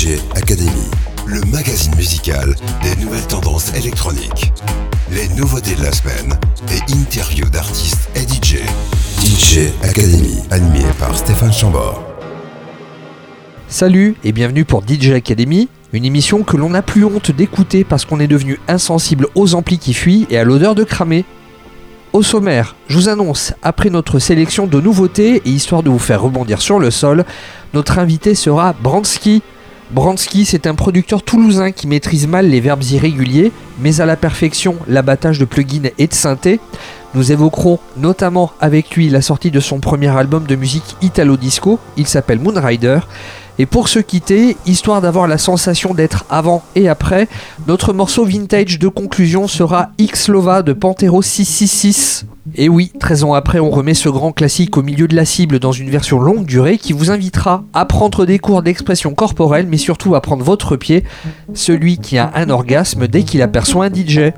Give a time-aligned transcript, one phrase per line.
[0.00, 0.88] DJ Academy,
[1.26, 4.50] le magazine musical des nouvelles tendances électroniques.
[5.12, 6.38] Les nouveautés de la semaine
[6.70, 8.60] et interviews d'artistes et DJ.
[9.22, 12.02] DJ Academy, animé par Stéphane Chambord.
[13.68, 18.06] Salut et bienvenue pour DJ Academy, une émission que l'on n'a plus honte d'écouter parce
[18.06, 21.26] qu'on est devenu insensible aux amplis qui fuient et à l'odeur de cramé.
[22.14, 26.22] Au sommaire, je vous annonce, après notre sélection de nouveautés et histoire de vous faire
[26.22, 27.26] rebondir sur le sol,
[27.74, 29.42] notre invité sera Bransky.
[29.92, 34.76] Bransky, c'est un producteur toulousain qui maîtrise mal les verbes irréguliers, mais à la perfection
[34.86, 36.60] l'abattage de plugins et de synthé.
[37.14, 42.06] Nous évoquerons notamment avec lui la sortie de son premier album de musique italo-disco, il
[42.06, 43.00] s'appelle Moonrider,
[43.60, 47.28] et pour se quitter, histoire d'avoir la sensation d'être avant et après,
[47.68, 52.24] notre morceau vintage de conclusion sera X-Lova de Pantero 666.
[52.54, 55.58] Et oui, 13 ans après, on remet ce grand classique au milieu de la cible
[55.58, 59.76] dans une version longue durée qui vous invitera à prendre des cours d'expression corporelle, mais
[59.76, 61.04] surtout à prendre votre pied,
[61.52, 64.32] celui qui a un orgasme dès qu'il aperçoit un DJ.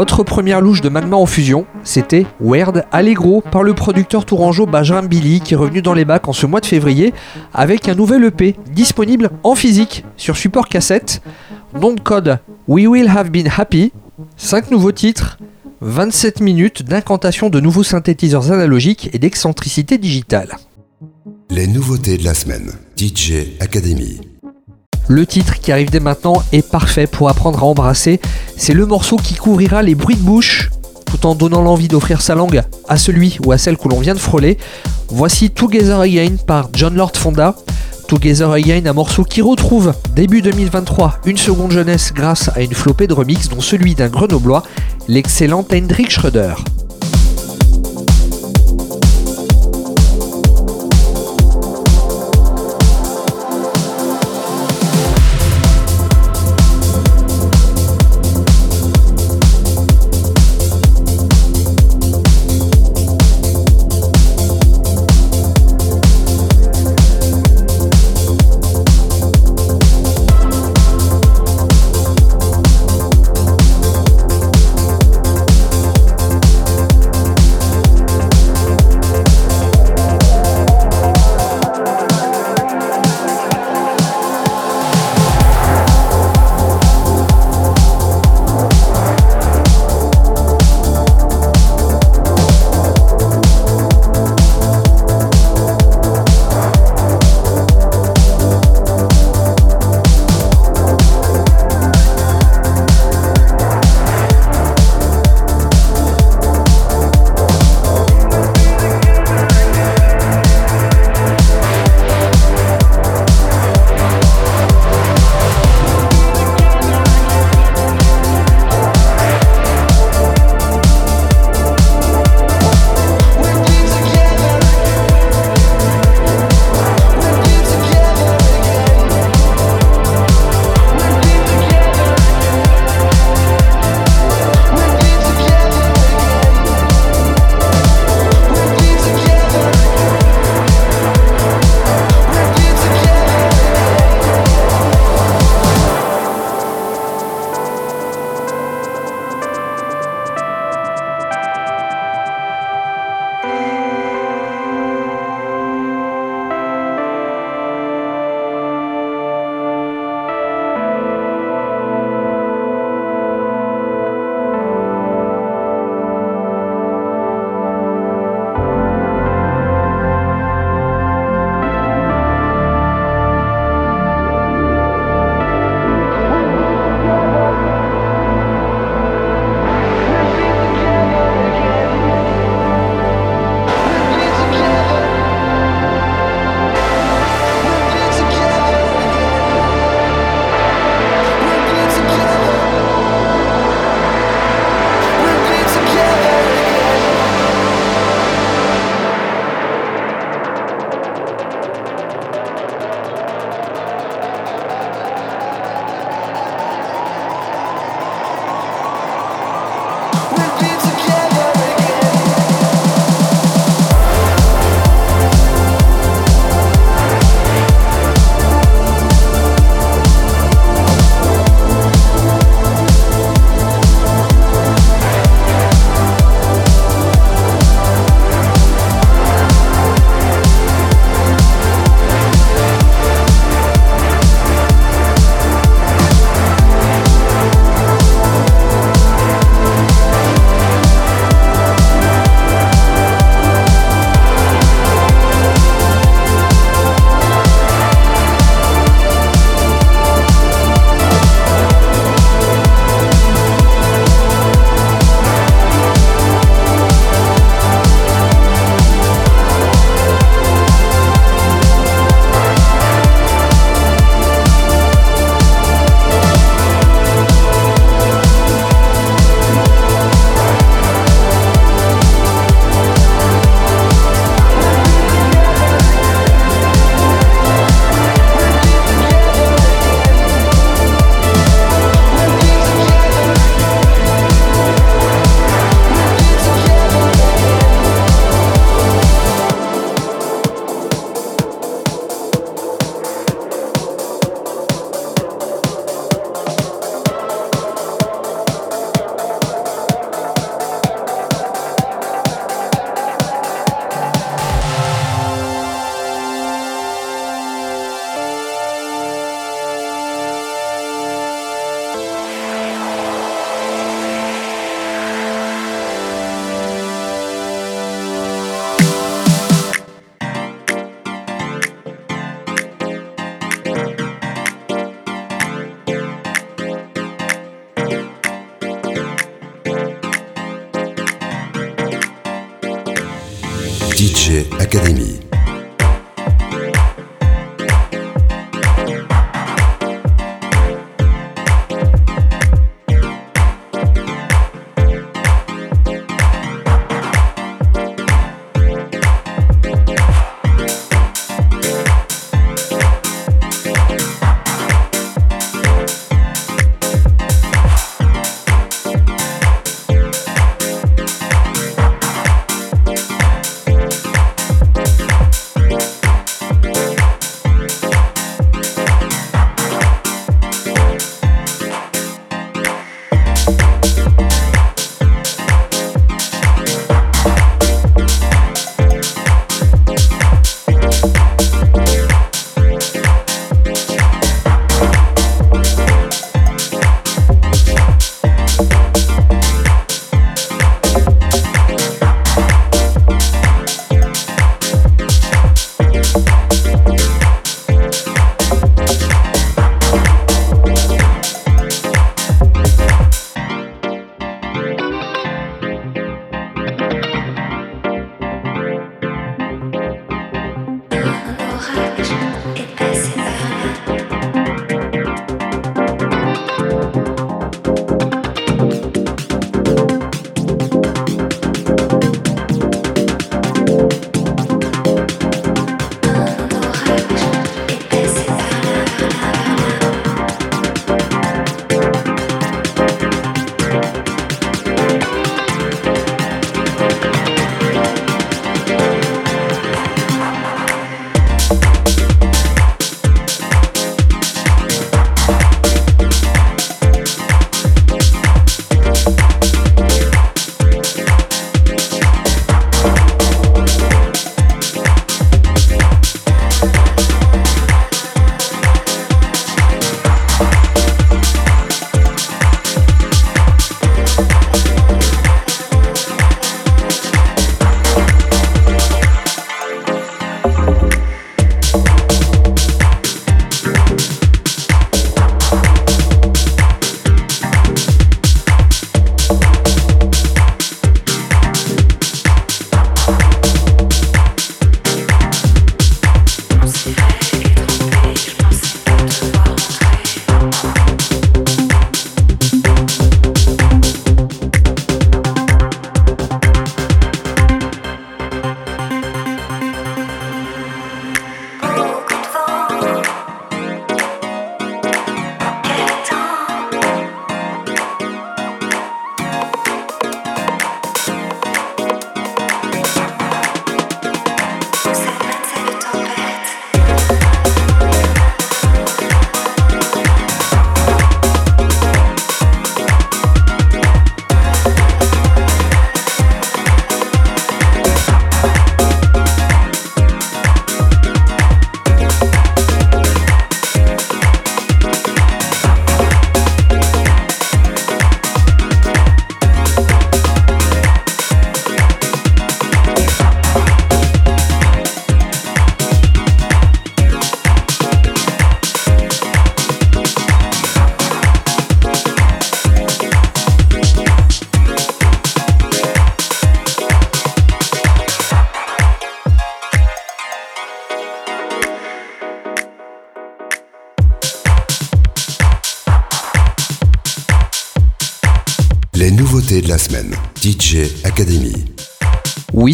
[0.00, 5.06] Votre première louche de Magma en fusion, c'était Weird Allegro par le producteur tourangeau Bajram
[5.06, 7.12] Billy qui est revenu dans les bacs en ce mois de février
[7.52, 11.20] avec un nouvel EP disponible en physique sur support cassette.
[11.78, 13.92] Nom de code We Will Have Been Happy.
[14.38, 15.36] 5 nouveaux titres,
[15.82, 20.56] 27 minutes d'incantation de nouveaux synthétiseurs analogiques et d'excentricité digitale.
[21.50, 22.72] Les nouveautés de la semaine.
[22.96, 24.29] DJ Academy.
[25.10, 28.20] Le titre qui arrive dès maintenant est parfait pour apprendre à embrasser.
[28.56, 30.70] C'est le morceau qui couvrira les bruits de bouche
[31.04, 34.14] tout en donnant l'envie d'offrir sa langue à celui ou à celle que l'on vient
[34.14, 34.56] de frôler.
[35.08, 37.56] Voici Together Again par John Lord Fonda.
[38.06, 43.08] Together Again, un morceau qui retrouve début 2023 une seconde jeunesse grâce à une flopée
[43.08, 44.62] de remix dont celui d'un grenoblois,
[45.08, 46.54] l'excellent Hendrik Schröder.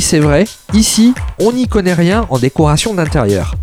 [0.07, 3.57] c'est vrai, ici, on n'y connaît rien en décoration d'intérieur.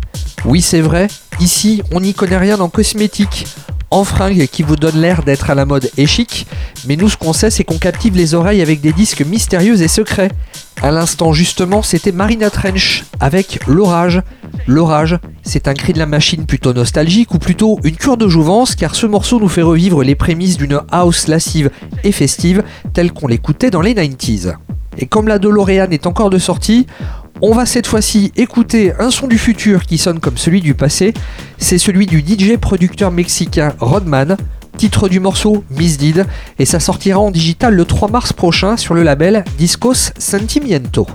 [0.44, 1.06] Oui, c'est vrai,
[1.40, 3.46] ici, on n'y connaît rien en cosmétique,
[3.90, 6.46] en fringues qui vous donnent l'air d'être à la mode et chic,
[6.86, 9.88] mais nous, ce qu'on sait, c'est qu'on captive les oreilles avec des disques mystérieux et
[9.88, 10.30] secrets.
[10.82, 14.20] À l'instant, justement, c'était Marina Trench avec L'Orage.
[14.66, 18.74] L'Orage, c'est un cri de la machine plutôt nostalgique ou plutôt une cure de jouvence
[18.74, 21.70] car ce morceau nous fait revivre les prémices d'une house lascive
[22.02, 24.56] et festive telle qu'on l'écoutait dans les 90s.
[24.98, 26.86] Et comme la DeLorean est encore de sortie,
[27.42, 31.12] on va cette fois-ci écouter un son du futur qui sonne comme celui du passé.
[31.58, 34.36] C'est celui du DJ producteur mexicain Rodman,
[34.76, 36.26] titre du morceau Miss Did,
[36.58, 41.06] et ça sortira en digital le 3 mars prochain sur le label Discos Sentimiento.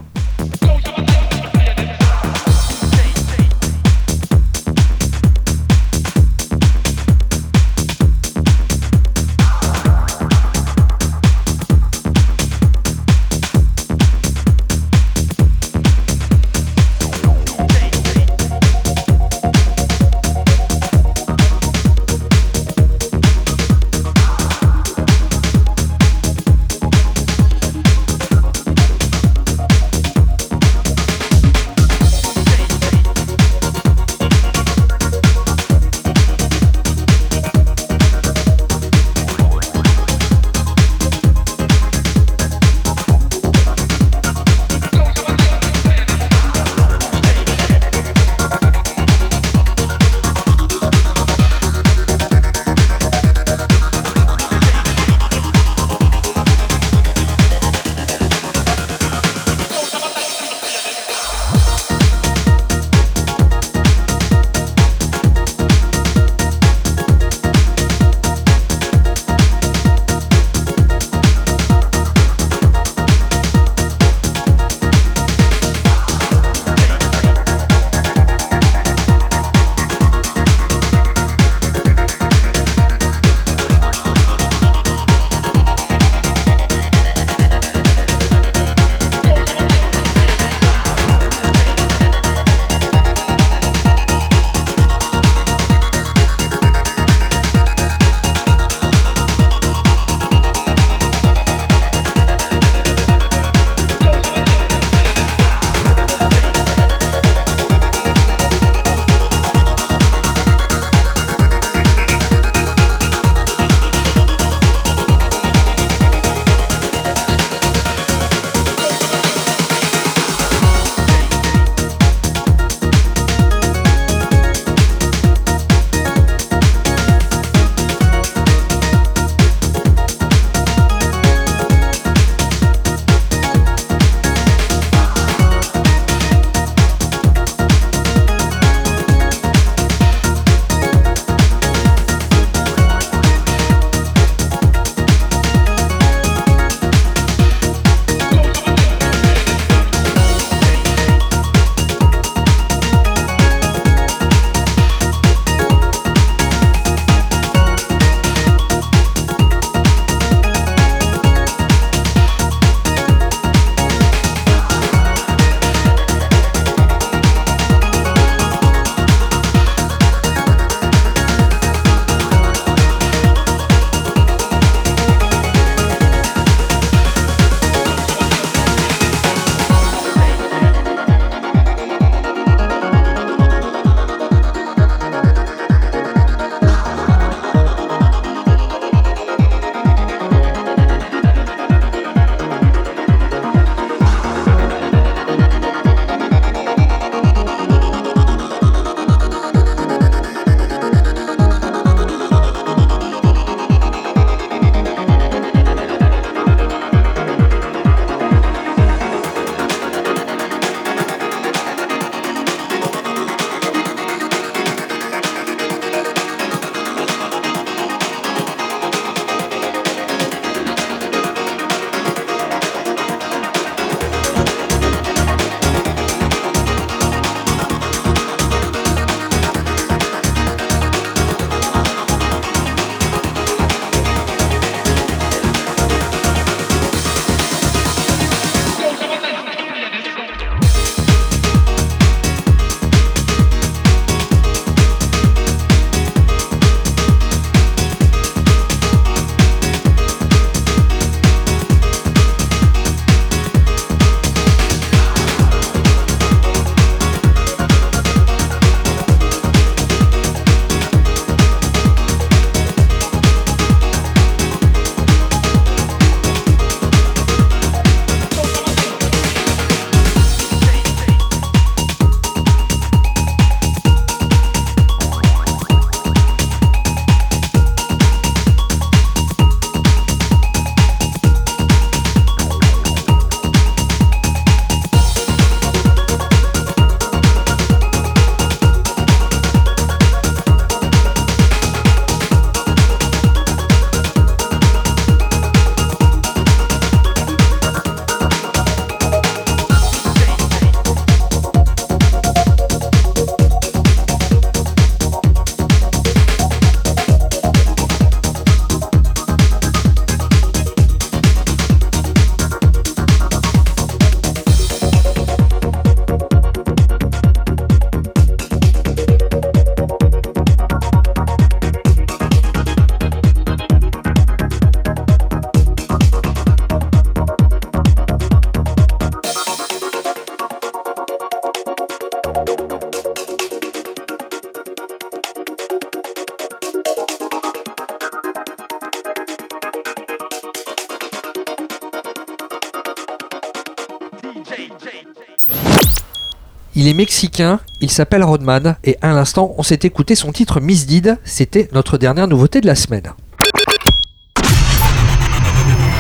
[346.82, 350.88] Il est mexicain, il s'appelle Rodman et à l'instant on s'est écouté son titre Miss
[350.88, 353.12] Did, c'était notre dernière nouveauté de la semaine.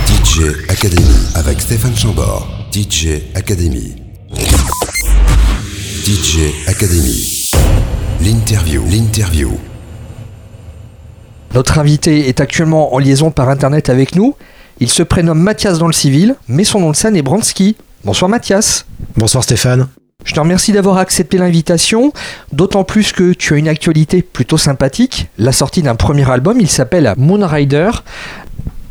[0.08, 1.04] DJ Academy
[1.36, 2.48] avec Stéphane Chambord.
[2.72, 3.98] DJ Academy.
[6.06, 7.50] DJ Academy.
[8.22, 8.82] L'interview.
[8.89, 9.60] L'interview.
[11.56, 14.34] Notre invité est actuellement en liaison par internet avec nous.
[14.80, 17.76] Il se prénomme Mathias dans le civil, mais son nom de scène est Bransky.
[18.06, 18.86] Bonsoir Mathias.
[19.18, 19.89] Bonsoir Stéphane.
[20.30, 22.13] Je te remercie d'avoir accepté l'invitation,
[22.54, 26.70] d'autant plus que tu as une actualité plutôt sympathique, la sortie d'un premier album, il
[26.70, 27.89] s'appelle Moonrider.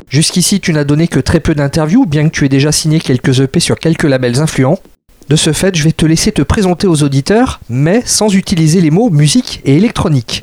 [0.08, 3.38] Jusqu'ici, tu n'as donné que très peu d'interviews, bien que tu aies déjà signé quelques
[3.38, 4.80] EP sur quelques labels influents.
[5.28, 8.90] De ce fait, je vais te laisser te présenter aux auditeurs, mais sans utiliser les
[8.90, 10.42] mots musique et électronique.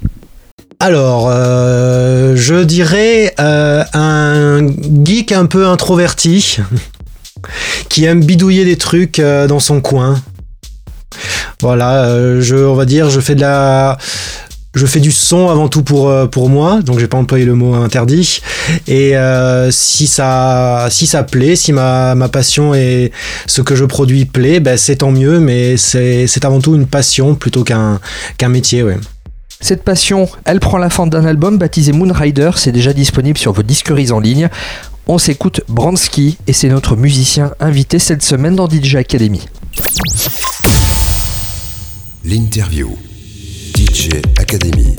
[0.80, 4.66] Alors, euh, je dirais euh, un
[5.04, 6.60] geek un peu introverti
[7.90, 10.22] qui aime bidouiller des trucs euh, dans son coin.
[11.62, 13.98] Voilà, je, on va dire, je fais de la,
[14.74, 17.74] je fais du son avant tout pour pour moi, donc j'ai pas employé le mot
[17.76, 18.42] interdit.
[18.88, 19.14] Et
[19.72, 23.12] si ça si ça plaît, si ma, ma passion et
[23.48, 25.40] ce que je produis plaît, ben c'est tant mieux.
[25.40, 28.00] Mais c'est c'est avant tout une passion plutôt qu'un
[28.38, 28.84] qu'un métier.
[29.62, 33.64] Cette passion, elle prend la forme d'un album baptisé Moonrider, c'est déjà disponible sur vos
[33.64, 34.50] disqueries en ligne.
[35.08, 39.42] On s'écoute Bransky et c'est notre musicien invité cette semaine dans DJ Academy.
[42.28, 42.90] L'interview.
[43.76, 44.96] DJ Academy.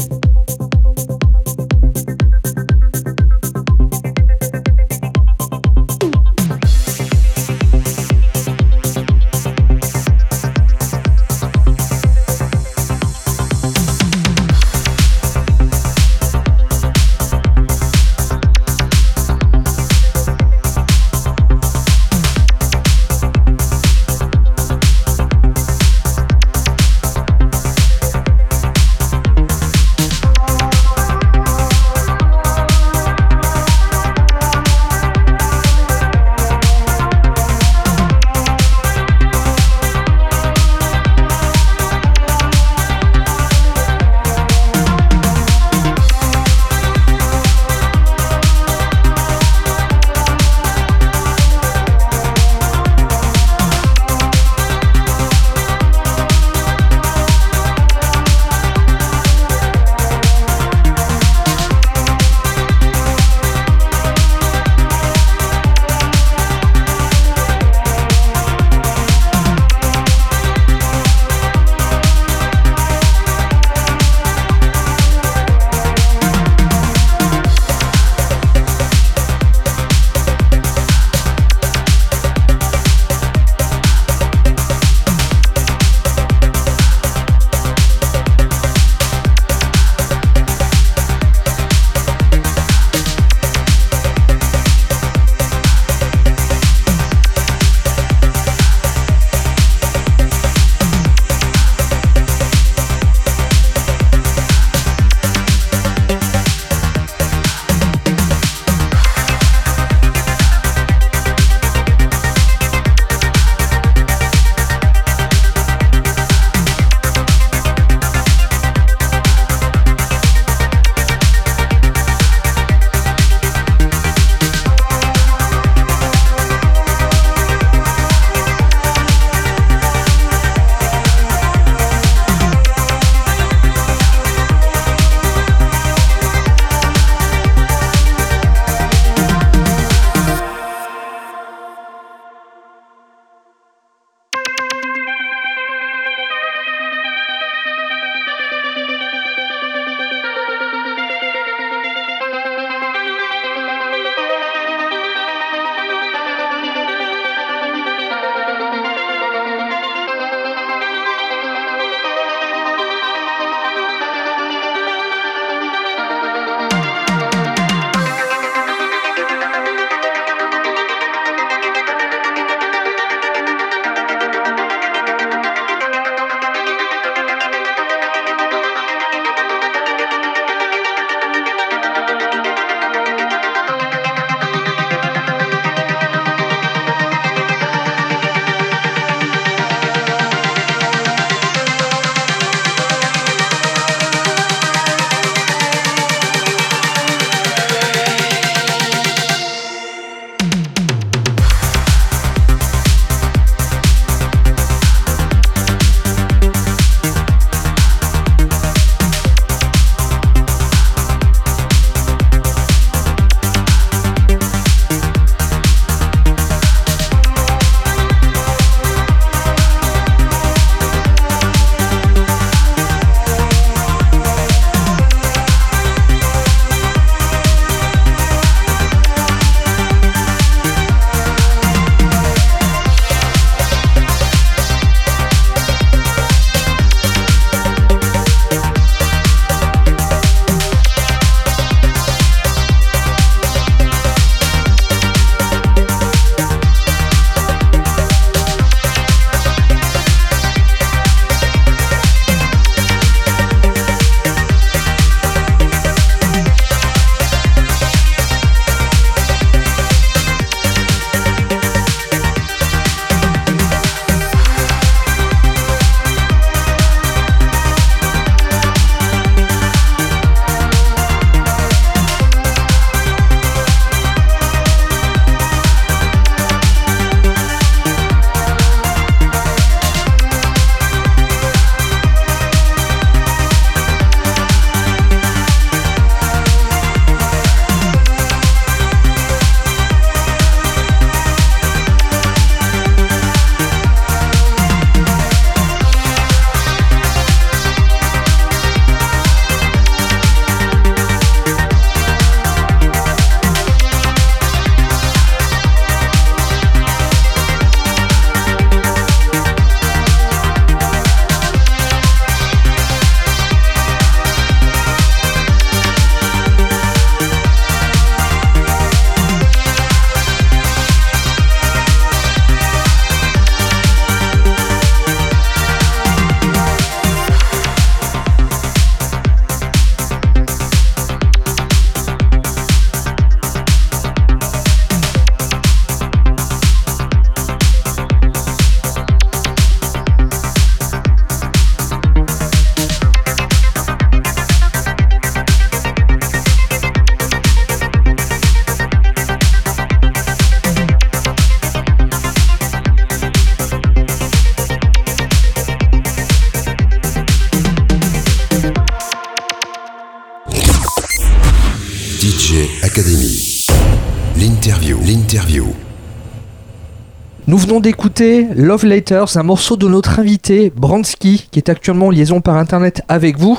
[367.80, 372.56] D'écouter Love Letters, un morceau de notre invité Bransky, qui est actuellement en liaison par
[372.56, 373.58] internet avec vous.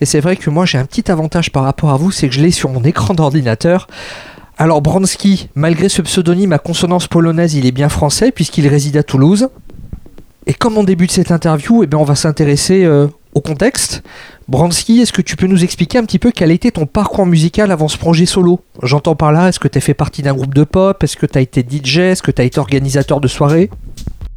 [0.00, 2.34] Et c'est vrai que moi j'ai un petit avantage par rapport à vous, c'est que
[2.34, 3.86] je l'ai sur mon écran d'ordinateur.
[4.58, 9.02] Alors Bransky, malgré ce pseudonyme à consonance polonaise, il est bien français puisqu'il réside à
[9.02, 9.48] Toulouse.
[10.46, 14.02] Et comme on débute cette interview, eh bien on va s'intéresser euh, au contexte.
[14.52, 17.24] Bransky, est-ce que tu peux nous expliquer un petit peu quel a été ton parcours
[17.24, 18.60] musical avant ce projet solo?
[18.82, 21.02] J'entends par là, est-ce que tu as fait partie d'un groupe de pop?
[21.02, 23.70] Est-ce que tu as été DJ Est-ce que tu as été organisateur de soirées?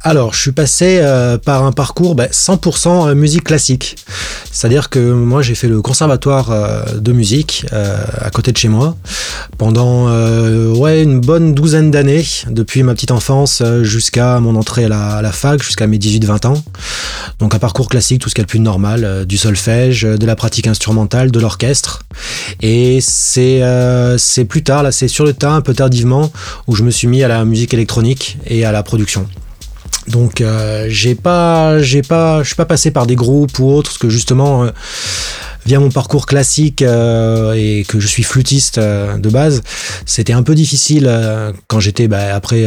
[0.02, 3.96] Alors, je suis passé euh, par un parcours 100% bah, euh, musique classique.
[4.52, 8.96] C'est-à-dire que moi, j'ai fait le conservatoire euh, de musique à côté de chez moi
[9.58, 10.06] pendant
[10.74, 15.62] ouais, une bonne douzaine d'années, depuis ma petite enfance jusqu'à mon entrée à la, fac,
[15.62, 16.62] jusqu'à mes 18-20 ans.
[17.38, 20.26] Donc un parcours classique, tout ce qu'il y a de plus normal, du solfège, de
[20.26, 22.02] la pratique instrumentale, de l'orchestre.
[22.60, 23.62] Et c'est
[24.18, 26.30] c'est plus tard, là, c'est sur le tas, un peu tardivement,
[26.66, 29.26] où je me suis mis à la musique électronique et à la production.
[30.08, 33.90] Donc euh, j'ai pas, j'ai pas, je suis pas passé par des groupes ou autres,
[33.90, 34.70] parce que justement, euh,
[35.66, 39.62] via mon parcours classique euh, et que je suis flûtiste euh, de base,
[40.06, 42.66] c'était un peu difficile euh, quand j'étais bah, après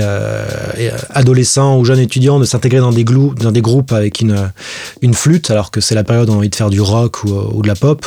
[1.11, 4.51] adolescent ou jeune étudiant de s'intégrer dans des dans des groupes avec une
[5.01, 7.23] une flûte, alors que c'est la période où on a envie de faire du rock
[7.23, 8.05] ou, de la pop.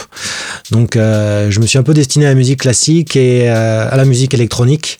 [0.71, 4.35] Donc je me suis un peu destiné à la musique classique et à la musique
[4.35, 4.99] électronique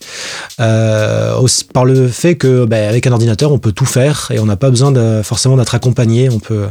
[0.57, 4.57] par le fait que bah, avec un ordinateur on peut tout faire et on n'a
[4.57, 6.29] pas besoin de, forcément d'être accompagné.
[6.29, 6.65] On peut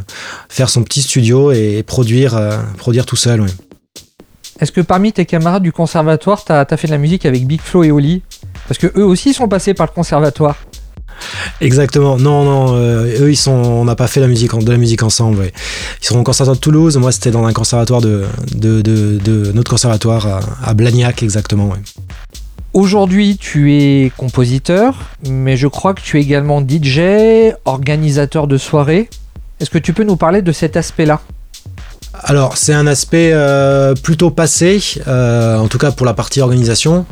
[0.49, 2.39] faire son petit studio et produire
[2.77, 3.49] produire tout seul, oui.
[4.59, 7.59] Est-ce que parmi tes camarades du conservatoire, tu as, fait de la musique avec Big
[7.61, 8.21] Flo et Oli?
[8.67, 10.55] Parce que eux aussi sont passés par le conservatoire.
[11.61, 12.17] Exactement.
[12.17, 15.03] Non, non, euh, eux, ils sont, on n'a pas fait la musique, de la musique
[15.03, 15.51] ensemble.
[16.01, 16.97] Ils sont au conservatoire de Toulouse.
[16.97, 21.73] Moi, c'était dans un conservatoire de, de, notre conservatoire à, Blagnac, exactement.
[22.73, 24.95] Aujourd'hui, tu es compositeur,
[25.29, 29.09] mais je crois que tu es également DJ, organisateur de soirées.
[29.59, 31.21] Est-ce que tu peux nous parler de cet aspect-là?
[32.13, 37.05] Alors c'est un aspect euh, plutôt passé, euh, en tout cas pour la partie organisation.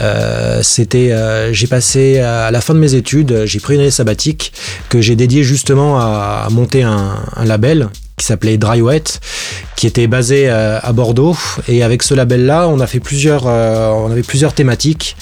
[0.00, 1.12] Euh, c'était,
[1.52, 4.52] j'ai passé à la fin de mes études, j'ai pris une année sabbatique
[4.88, 7.88] que j'ai dédiée justement à, monter un, label
[8.20, 9.20] qui s'appelait Dry Wet,
[9.76, 11.36] qui était basé à Bordeaux.
[11.68, 15.16] Et avec ce label-là, on a fait plusieurs, on avait plusieurs thématiques.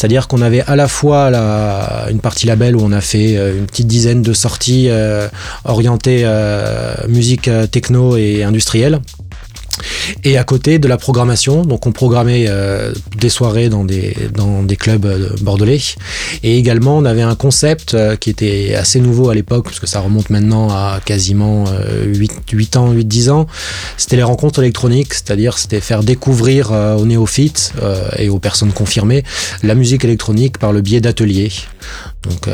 [0.00, 3.58] C'est-à-dire qu'on avait à la fois la, une partie label où on a fait euh,
[3.58, 5.28] une petite dizaine de sorties euh,
[5.66, 9.00] orientées euh, musique techno et industrielle.
[10.24, 14.62] Et à côté de la programmation, donc on programmait euh, des soirées dans des, dans
[14.62, 15.80] des clubs euh, bordelais.
[16.42, 19.86] Et également, on avait un concept euh, qui était assez nouveau à l'époque, parce que
[19.86, 21.64] ça remonte maintenant à quasiment
[22.04, 23.46] 8, 8 ans, 8-10 ans.
[23.96, 27.72] C'était les rencontres électroniques, c'est-à-dire c'était faire découvrir aux néophytes
[28.18, 29.24] et aux personnes confirmées
[29.62, 31.52] la musique électronique par le biais d'ateliers.
[32.22, 32.48] Donc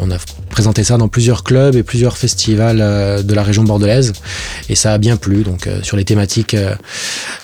[0.00, 0.16] on a
[0.60, 4.12] présenté ça dans plusieurs clubs et plusieurs festivals de la région bordelaise
[4.68, 6.54] et ça a bien plu donc sur les thématiques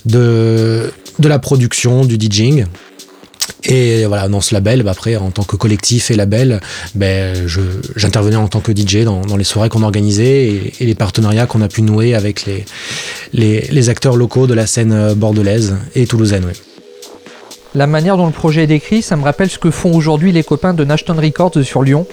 [0.04, 2.66] de, de la production, du DJing.
[3.64, 6.60] Et voilà, dans ce label, bah, après, en tant que collectif et label,
[6.94, 7.48] ben,
[7.96, 11.62] j'intervenais en tant que DJ dans, les soirées qu'on organisait et, et, les partenariats qu'on
[11.62, 12.66] a pu nouer avec les,
[13.32, 16.44] les, acteurs locaux de la scène bordelaise et toulousaine.
[17.74, 20.44] La manière dont le projet est décrit, ça me rappelle ce que font aujourd'hui les
[20.44, 22.06] copains de Nashton Records sur Lyon.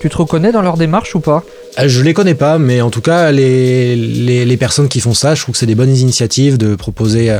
[0.00, 1.44] Tu te reconnais dans leur démarche ou pas?
[1.78, 5.34] Euh, je les connais pas, mais en tout cas, les, les, personnes qui font ça,
[5.34, 7.38] je trouve que c'est des bonnes initiatives de proposer, euh,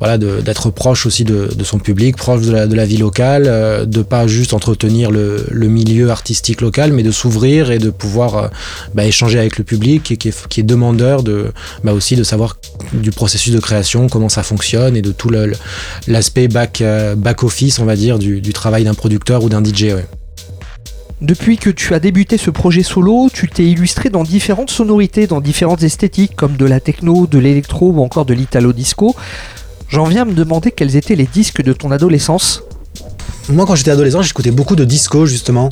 [0.00, 4.26] voilà, d'être proche aussi de, son public, proche de la, vie locale, euh, de pas
[4.26, 8.50] juste entretenir le, le, milieu artistique local, mais de s'ouvrir et de pouvoir
[8.94, 11.52] bah, échanger avec le public et qui est, qui est demandeur de,
[11.84, 12.58] bah, aussi de savoir
[12.92, 15.30] du processus de création, comment ça fonctionne et de tout
[16.06, 16.82] l'aspect back,
[17.16, 19.86] back office, on va dire, du, du travail d'un producteur ou d'un DJ.
[21.20, 25.40] Depuis que tu as débuté ce projet solo, tu t'es illustré dans différentes sonorités, dans
[25.40, 29.14] différentes esthétiques, comme de la techno, de l'électro ou encore de l'italo disco.
[29.88, 32.64] J'en viens à me demander quels étaient les disques de ton adolescence.
[33.50, 35.70] Moi, quand j'étais adolescent, j'écoutais beaucoup de disco, justement.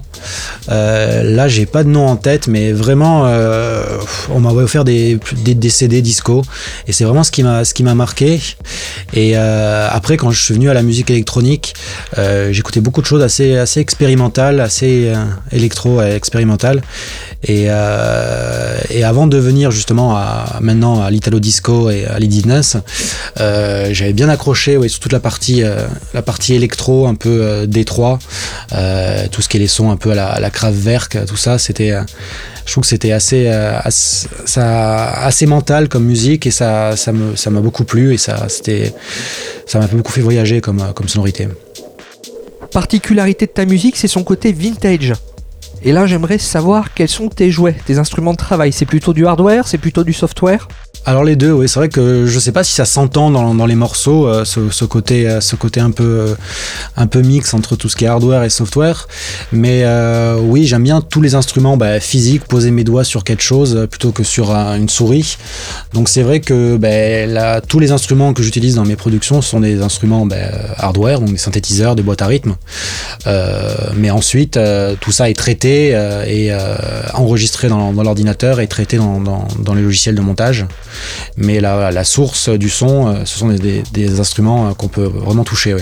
[0.68, 3.82] Euh, là, j'ai pas de nom en tête, mais vraiment, euh,
[4.30, 6.42] on m'a offert des, des, CD disco.
[6.86, 8.40] Et c'est vraiment ce qui m'a, marqué.
[9.14, 11.74] Et euh, après, quand je suis venu à la musique électronique,
[12.50, 15.10] j'écoutais beaucoup de choses assez, assez expérimentales, assez
[15.50, 16.82] électro-expérimentales.
[17.44, 17.64] Et,
[18.90, 22.76] et avant de venir justement à, maintenant à l'Italo Disco et à l'Idiness,
[23.36, 25.62] j'avais bien accroché ouais, sur toute la partie,
[26.12, 28.18] la partie électro, un peu Détroit,
[29.30, 31.94] tout ce qui est les sons un peu à la, à la tout ça, c'était
[32.64, 37.34] je trouve que c'était assez, assez, ça, assez mental comme musique et ça, ça me,
[37.34, 38.94] ça m'a beaucoup plu et ça, c'était,
[39.66, 41.48] ça m'a beaucoup fait voyager comme, comme sonorité.
[42.72, 45.12] Particularité de ta musique, c'est son côté vintage.
[45.84, 48.72] Et là, j'aimerais savoir quels sont tes jouets, tes instruments de travail.
[48.72, 50.68] C'est plutôt du hardware, c'est plutôt du software?
[51.04, 53.74] Alors les deux, oui, c'est vrai que je sais pas si ça s'entend dans, les
[53.74, 56.34] morceaux, euh, ce, côté, euh, ce côté un peu, euh,
[56.96, 59.08] un peu mix entre tout ce qui est hardware et software.
[59.50, 63.42] Mais euh, oui, j'aime bien tous les instruments bah, physiques, poser mes doigts sur quelque
[63.42, 65.38] chose plutôt que sur une souris.
[65.92, 69.58] Donc c'est vrai que bah, là, tous les instruments que j'utilise dans mes productions sont
[69.58, 70.36] des instruments bah,
[70.76, 72.54] hardware, donc des synthétiseurs, des boîtes à rythme.
[73.96, 74.58] mais ensuite,
[75.00, 75.88] tout ça est traité
[76.28, 76.52] et
[77.14, 80.66] enregistré dans, l'ordinateur et traité dans les logiciels de montage
[81.36, 85.76] mais la, source du son, euh, ce sont des, instruments euh, qu'on peut vraiment toucher.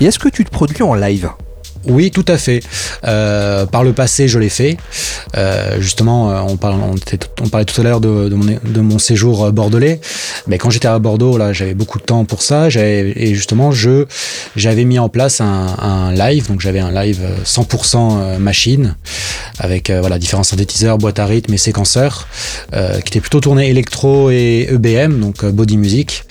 [0.00, 1.30] Et est-ce que tu te produis en live?
[1.88, 2.62] Oui, tout à fait.
[3.04, 4.76] Euh, par le passé, je l'ai fait.
[5.36, 6.94] Euh, justement, euh, on, on,
[7.42, 10.00] on, parlait tout à l'heure de, de, mon, de, mon, séjour bordelais.
[10.46, 12.68] Mais quand j'étais à Bordeaux, là, j'avais beaucoup de temps pour ça.
[12.68, 14.06] Et justement, je
[14.56, 16.48] j'avais mis en place un, un live.
[16.48, 18.96] Donc, j'avais un live 100% machine
[19.58, 22.28] avec voilà différents synthétiseurs, boîtes à rythme et séquenceurs,
[22.72, 26.24] qui était plutôt tourné électro et EBM, donc body music.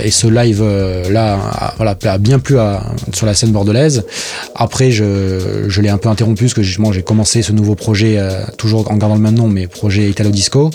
[0.00, 0.64] et ce live
[1.10, 4.05] là, a, voilà, a bien plu à, sur la scène bordelaise.
[4.54, 8.16] Après, je, je l'ai un peu interrompu parce que justement, j'ai commencé ce nouveau projet,
[8.18, 10.70] euh, toujours en gardant le même nom, mais projet Italo Disco.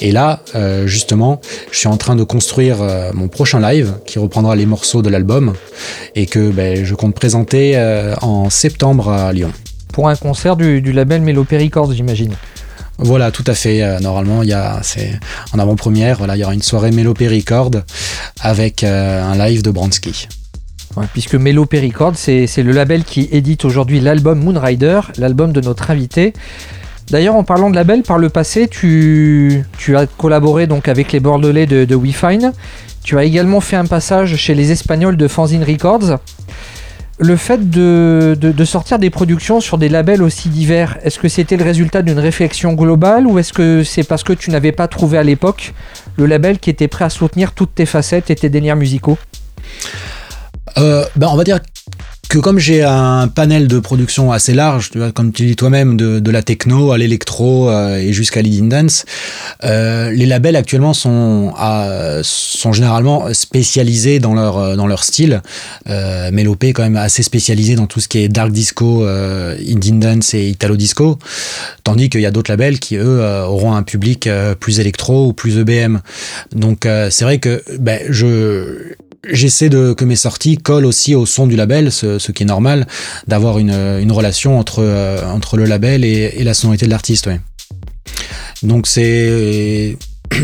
[0.00, 4.18] Et là, euh, justement, je suis en train de construire euh, mon prochain live qui
[4.18, 5.54] reprendra les morceaux de l'album
[6.14, 7.76] et que ben, je compte présenter
[8.20, 9.52] en septembre à Lyon.
[9.92, 12.34] Pour un concert du, du label Melopé Records, j'imagine.
[12.98, 13.82] Voilà, tout à fait.
[13.82, 15.18] Euh, normalement, il y a, c'est
[15.52, 16.18] en avant-première.
[16.18, 17.82] Voilà, il y aura une soirée Melopé Records
[18.40, 20.28] avec euh, un live de Bransky.
[21.12, 26.32] Puisque Melopé Records, c'est, le label qui édite aujourd'hui l'album Moonrider, l'album de notre invité.
[27.10, 29.64] D'ailleurs, en parlant de label, par le passé, tu,
[29.94, 32.52] as collaboré donc avec les Bordelais de, de WeFine.
[33.02, 36.18] Tu as également fait un passage chez les Espagnols de Fanzine Records.
[37.18, 41.28] Le fait de, de, de, sortir des productions sur des labels aussi divers, est-ce que
[41.28, 44.88] c'était le résultat d'une réflexion globale ou est-ce que c'est parce que tu n'avais pas
[44.88, 45.74] trouvé à l'époque
[46.16, 49.16] le label qui était prêt à soutenir toutes tes facettes et tes délires musicaux?
[50.76, 51.60] Ben on va dire
[52.28, 56.42] que comme j'ai un panel de production assez large, comme tu dis toi-même, de, la
[56.42, 59.04] techno à l'électro euh, et jusqu'à l'Indie Dance,
[59.62, 61.52] euh, les labels actuellement sont,
[62.22, 65.42] sont généralement spécialisés dans leur, dans leur style.
[65.88, 70.34] Euh, est quand même assez spécialisé dans tout ce qui est dark disco, euh, Dance
[70.34, 71.18] et Italo disco,
[71.84, 74.28] tandis qu'il y a d'autres labels qui, eux, auront un public
[74.60, 75.98] plus électro ou plus EBM.
[76.52, 78.94] Donc c'est vrai que ben, je
[79.28, 82.86] j'essaie de que mes sorties collent aussi au son du label, ce, qui est normal,
[83.26, 87.30] d'avoir une, une, relation entre, euh, entre le label et, la sonorité de l'artiste.
[88.62, 89.96] Donc c'est.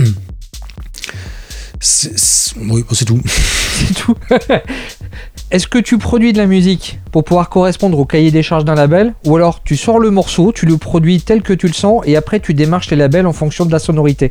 [2.60, 3.20] Oui, c'est tout.
[3.26, 4.14] C'est tout.
[5.50, 8.74] Est-ce que tu produis de la musique pour pouvoir correspondre au cahier des charges d'un
[8.74, 12.02] label Ou alors tu sors le morceau, tu le produis tel que tu le sens
[12.04, 14.30] et après tu démarches les labels en fonction de la sonorité?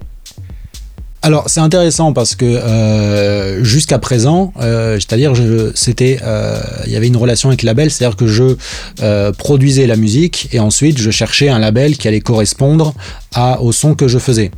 [1.22, 5.34] Alors c'est intéressant parce que euh, jusqu'à présent, euh, c'est-à-dire
[5.76, 8.56] c'était, euh, il y avait une relation avec le label, c'est-à-dire que je
[9.02, 12.94] euh, produisais la musique et ensuite je cherchais un label qui allait correspondre
[13.34, 14.52] à, au son que je faisais.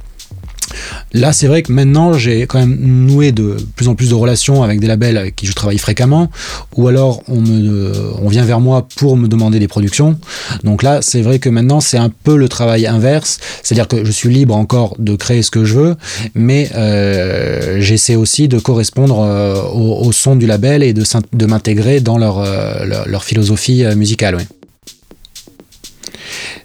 [1.13, 4.63] Là, c'est vrai que maintenant, j'ai quand même noué de plus en plus de relations
[4.63, 6.29] avec des labels avec qui je travaille fréquemment,
[6.75, 7.91] ou alors on, me,
[8.21, 10.17] on vient vers moi pour me demander des productions.
[10.63, 14.11] Donc là, c'est vrai que maintenant, c'est un peu le travail inverse, c'est-à-dire que je
[14.11, 15.95] suis libre encore de créer ce que je veux,
[16.35, 22.17] mais euh, j'essaie aussi de correspondre euh, au, son du label et de, m'intégrer dans
[22.17, 24.37] leur, euh, philosophie musicale.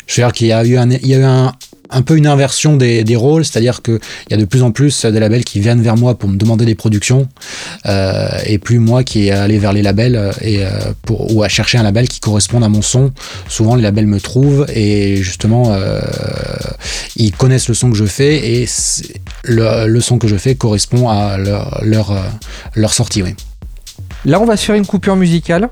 [0.06, 1.52] Je veux dire qu'il y a eu un,
[1.90, 3.98] un peu une inversion des, rôles, c'est-à-dire qu'il
[4.30, 6.64] y a de plus en plus des labels qui viennent vers moi pour me demander
[6.64, 7.28] des productions,
[7.86, 10.70] euh, et plus moi qui est allé vers les labels et euh,
[11.10, 13.12] ou à chercher un label qui corresponde à mon son.
[13.48, 16.00] Souvent les labels me trouvent et justement euh,
[17.16, 18.68] ils connaissent le son que je fais et
[19.44, 22.14] le, son que je fais correspond à leur, leur,
[22.74, 23.22] leur sortie.
[24.24, 25.70] Là on va se faire une coupure musicale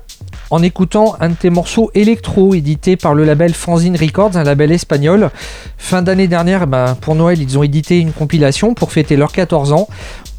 [0.49, 4.71] en écoutant un de tes morceaux électro édité par le label Fanzine Records, un label
[4.71, 5.29] espagnol.
[5.77, 9.73] Fin d'année dernière, ben, pour Noël, ils ont édité une compilation pour fêter leurs 14
[9.73, 9.87] ans.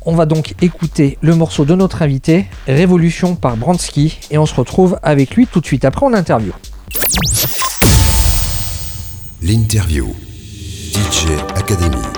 [0.04, 4.54] On va donc écouter le morceau de notre invité, Révolution par Bransky, et on se
[4.54, 6.52] retrouve avec lui tout de suite après en interview.
[9.42, 10.14] L'interview.
[10.92, 11.26] DJ.
[11.56, 12.15] Academy.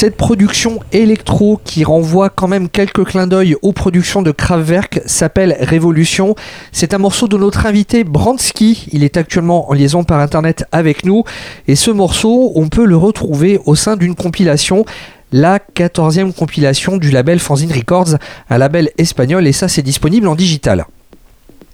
[0.00, 5.56] Cette production électro qui renvoie quand même quelques clins d'œil aux productions de Kraftwerk s'appelle
[5.58, 6.36] Révolution.
[6.70, 8.86] C'est un morceau de notre invité Bransky.
[8.92, 11.24] Il est actuellement en liaison par internet avec nous.
[11.66, 14.84] Et ce morceau, on peut le retrouver au sein d'une compilation
[15.32, 18.18] la 14e compilation du label Fanzine Records,
[18.50, 20.86] un label espagnol, et ça c'est disponible en digital.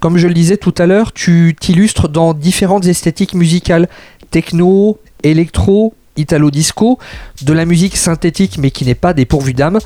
[0.01, 3.87] Comme je le disais tout à l'heure, tu t'illustres dans différentes esthétiques musicales,
[4.31, 6.99] techno, électro, italo-disco,
[7.43, 9.79] de la musique synthétique mais qui n'est pas dépourvue d'âme.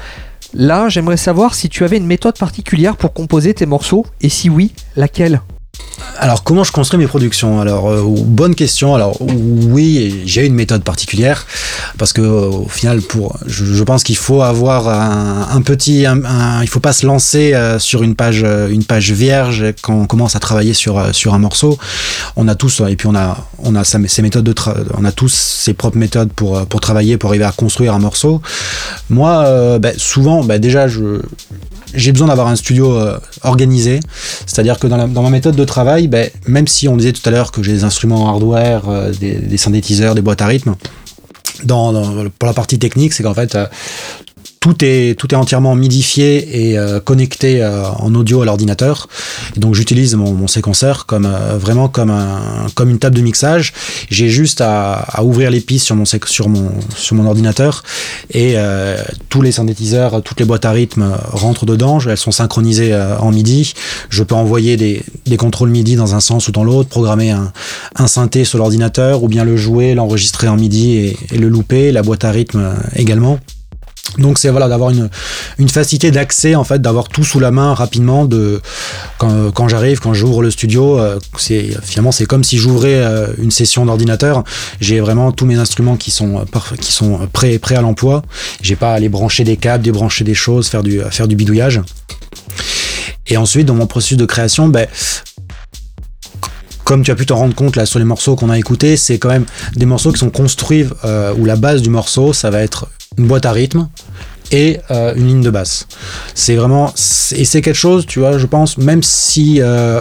[0.54, 4.48] Là, j'aimerais savoir si tu avais une méthode particulière pour composer tes morceaux, et si
[4.48, 5.42] oui, laquelle?
[6.18, 8.94] Alors comment je construis mes productions Alors euh, bonne question.
[8.94, 11.46] Alors oui, j'ai une méthode particulière
[11.96, 16.80] parce que au final, pour, je, pense qu'il faut avoir un, petit, un, il faut
[16.80, 20.40] pas se lancer euh, sur une page, euh, une page vierge quand on commence à
[20.40, 21.78] travailler sur sur un morceau.
[22.36, 24.54] On a tous et puis on a on a ces méthodes de
[24.96, 28.42] on a tous ses propres méthodes pour pour travailler pour arriver à construire un morceau.
[29.08, 30.88] Moi, ben, souvent, ben, déjà
[31.94, 34.00] j'ai besoin d'avoir un studio euh, organisé.
[34.46, 37.52] C'est-à-dire que dans, ma méthode de travail, ben, même si on disait tout à l'heure
[37.52, 40.74] que j'ai des instruments hardware, euh, des, synthétiseurs, des boîtes à rythme,
[41.64, 41.92] dans,
[42.38, 43.66] pour la partie technique, c'est qu'en fait, euh,
[44.60, 49.08] tout est, tout est entièrement midifié et euh, connecté euh, en audio à l'ordinateur.
[49.56, 53.72] Donc j'utilise mon, mon, séquenceur comme euh, vraiment comme, un, comme une table de mixage.
[54.10, 57.82] J'ai juste à, à, ouvrir les pistes sur mon, sur mon, sur mon ordinateur
[58.32, 58.56] et
[59.28, 61.98] tous les synthétiseurs, toutes les boîtes à rythme rentrent dedans.
[62.00, 63.74] Elles sont synchronisées en MIDI.
[64.10, 67.52] Je peux envoyer des, des contrôles MIDI dans un sens ou dans l'autre, programmer un,
[67.96, 71.92] un synthé sur l'ordinateur ou bien le jouer, l'enregistrer en MIDI et, et le louper,
[71.92, 73.38] la boîte à rythme également.
[74.16, 75.10] Donc c'est voilà d'avoir une,
[75.58, 78.60] une facilité d'accès en fait d'avoir tout sous la main rapidement de
[79.18, 83.28] quand, quand j'arrive quand j'ouvre le studio euh, c'est finalement c'est comme si j'ouvrais euh,
[83.38, 84.44] une session d'ordinateur.
[84.80, 88.22] J'ai vraiment tous mes instruments qui sont euh, qui sont prêts prêts à l'emploi.
[88.62, 91.82] J'ai pas à aller brancher des câbles débrancher des choses faire du faire du bidouillage.
[93.26, 94.88] Et ensuite dans mon processus de création ben
[96.84, 99.18] comme tu as pu t'en rendre compte là sur les morceaux qu'on a écoutés, c'est
[99.18, 99.44] quand même
[99.76, 100.86] des morceaux qui sont construits
[101.36, 102.88] où la base du morceau, ça va être
[103.18, 103.88] une boîte à rythme
[104.52, 105.86] et euh, une ligne de basse.
[106.34, 106.92] C'est vraiment
[107.32, 110.00] et c'est quelque chose, tu vois, je pense, même si euh,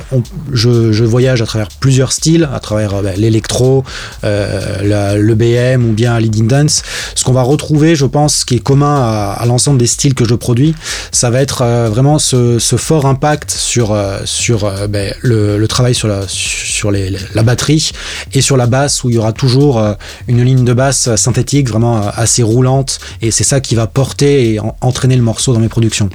[0.52, 3.84] je, voyage à travers plusieurs styles, à travers euh, bah, l'électro,
[4.24, 6.84] le BM ou bien leading dance,
[7.16, 10.36] ce qu'on va retrouver, je pense, qui est commun à, l'ensemble des styles que je
[10.36, 10.76] produis,
[11.12, 16.91] ça va être vraiment ce, fort impact sur sur bah, le, travail sur la sur
[16.91, 17.91] la batterie
[18.34, 19.82] et sur la basse où il y aura toujours
[20.28, 24.59] une ligne de basse synthétique vraiment assez roulante et c'est ça qui va porter et
[24.81, 26.09] entraîner le morceau dans mes productions.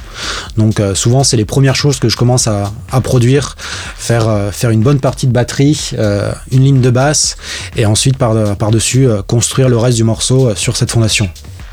[0.56, 3.56] Donc euh, souvent c'est les premières choses que je commence à, produire,
[3.96, 7.36] faire, euh, faire une bonne partie de batterie, euh, une ligne de basse
[7.76, 11.28] et ensuite par, par-dessus construire le reste du morceau sur cette fondation.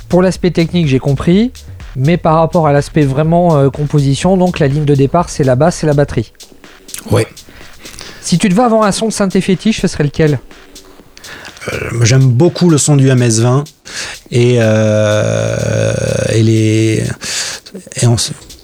[0.07, 1.51] Pour l'aspect technique j'ai compris,
[1.95, 5.83] mais par rapport à l'aspect vraiment composition, donc la ligne de départ c'est la basse
[5.83, 6.33] et la batterie.
[7.11, 7.23] Oui.
[8.21, 10.39] Si tu devais avoir un son de synthé fétiche, ce serait lequel?
[12.03, 13.65] J'aime beaucoup le son du MS-20
[14.31, 15.93] et, euh,
[16.33, 17.03] et les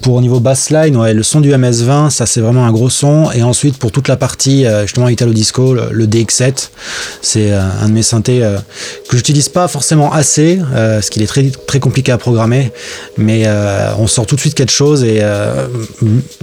[0.01, 3.31] pour au niveau bassline, ouais, le son du MS-20, ça c'est vraiment un gros son.
[3.31, 6.69] Et ensuite pour toute la partie euh, justement Italo Disco, le, DX7,
[7.23, 8.47] c'est un de mes synthés
[9.09, 12.71] que j'utilise pas forcément assez, parce qu'il est très très compliqué à programmer,
[13.17, 13.47] mais
[13.97, 15.23] on sort tout de suite quelque chose et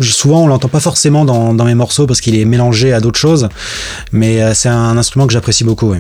[0.01, 3.49] souvent on l'entend pas forcément dans, mes morceaux parce qu'il est mélangé à d'autres choses,
[4.11, 5.95] mais c'est un instrument que j'apprécie beaucoup.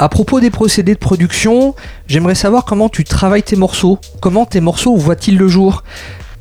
[0.00, 1.76] À propos des procédés de production,
[2.08, 4.00] j'aimerais savoir comment tu travailles tes morceaux.
[4.20, 5.84] Comment tes morceaux voient-ils le jour?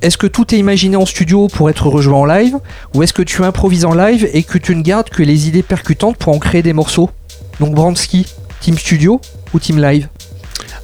[0.01, 2.57] Est-ce que tout est imaginé en studio pour être rejoué en live?
[2.95, 5.61] Ou est-ce que tu improvises en live et que tu ne gardes que les idées
[5.61, 7.11] percutantes pour en créer des morceaux?
[7.59, 8.25] Donc Bransky,
[8.59, 9.21] team studio
[9.53, 10.07] ou team live?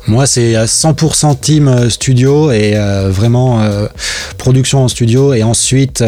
[0.10, 3.88] Moi, c'est 100% team euh, studio et euh, vraiment euh,
[4.40, 6.04] production en studio et ensuite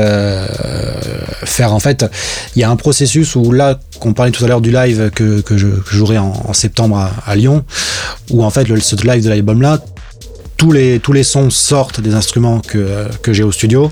[1.46, 2.06] faire en fait,
[2.56, 5.42] il y a un processus où là, qu'on parlait tout à l'heure du live que,
[5.42, 7.64] que je jouerai en, septembre à, Lyon,
[8.32, 9.80] où en fait le, ce live de l'album là,
[10.62, 13.92] tous les, sons sortent des instruments que, j'ai au studio,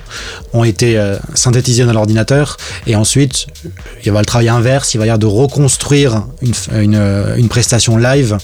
[0.53, 3.47] ont été euh, synthétisés dans l'ordinateur, et ensuite,
[4.01, 6.25] il y aura le travail inverse, il va y avoir de reconstruire
[6.71, 8.37] une, prestation live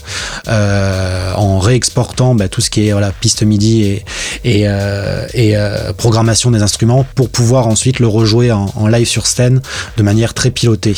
[0.48, 4.02] euh, en réexportant bah, tout ce qui est voilà, piste MIDI
[4.42, 9.62] et, euh, programmation des instruments pour pouvoir ensuite le rejouer en, live sur scène
[9.96, 10.96] de manière très pilotée.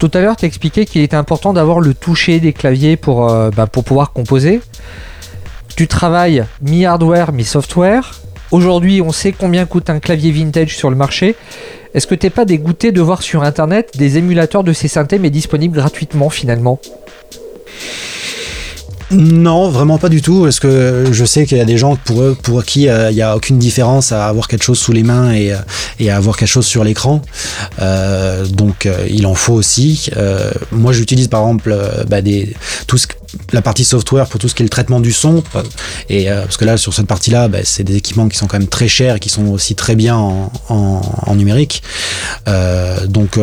[0.00, 3.68] Tout à l'heure, tu expliqué qu'il était important d'avoir le toucher des claviers pour, bah,
[3.68, 4.60] pour pouvoir composer.
[5.80, 8.20] Tu travailles mi-hardware, mi-software.
[8.50, 11.36] Aujourd'hui, on sait combien coûte un clavier vintage sur le marché.
[11.94, 15.30] Est-ce que t'es pas dégoûté de voir sur internet des émulateurs de ces synthés mais
[15.30, 16.78] disponibles gratuitement finalement?
[19.10, 22.22] Non, vraiment pas du tout, parce que je sais qu'il y a des gens pour
[22.22, 25.02] eux, pour qui euh, il n'y a aucune différence à avoir quelque chose sous les
[25.02, 27.22] mains et, euh, à avoir quelque chose sur l'écran.
[27.80, 30.10] Euh, donc euh, il en faut aussi.
[30.16, 32.54] Euh, moi j'utilise par exemple euh, bah, des,
[32.86, 33.08] tout ce,
[33.52, 35.42] la partie software pour tout ce qui est le traitement du son.
[35.56, 35.62] euh,
[36.08, 38.58] Et euh, parce que là sur cette partie-là, bah, c'est des équipements qui sont quand
[38.58, 41.82] même très chers et qui sont aussi très bien en, numérique.
[42.48, 43.38] Euh, donc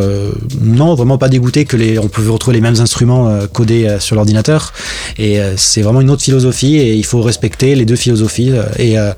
[0.61, 4.73] non, vraiment pas dégoûté que les, on peut retrouver les mêmes instruments codés sur l'ordinateur.
[5.17, 8.51] Et c'est vraiment une autre philosophie et il faut respecter les deux philosophies.
[8.77, 9.13] et euh,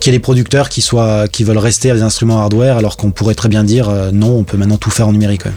[0.00, 2.96] qu'il y ait des producteurs qui, soient, qui veulent rester à des instruments hardware alors
[2.96, 5.46] qu'on pourrait très bien dire euh, non, on peut maintenant tout faire en numérique.
[5.46, 5.52] ouais.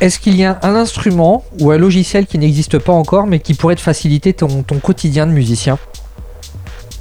[0.00, 3.54] Est-ce qu'il y a un instrument ou un logiciel qui n'existe pas encore mais qui
[3.54, 5.78] pourrait te faciliter ton, quotidien de musicien?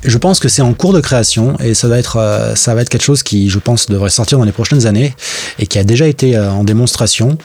[0.06, 2.82] Je pense que c'est en cours de création et ça va être euh, ça va
[2.82, 5.16] être quelque chose qui je pense devrait sortir dans les prochaines années
[5.60, 7.38] et qui a déjà été euh, en démonstration.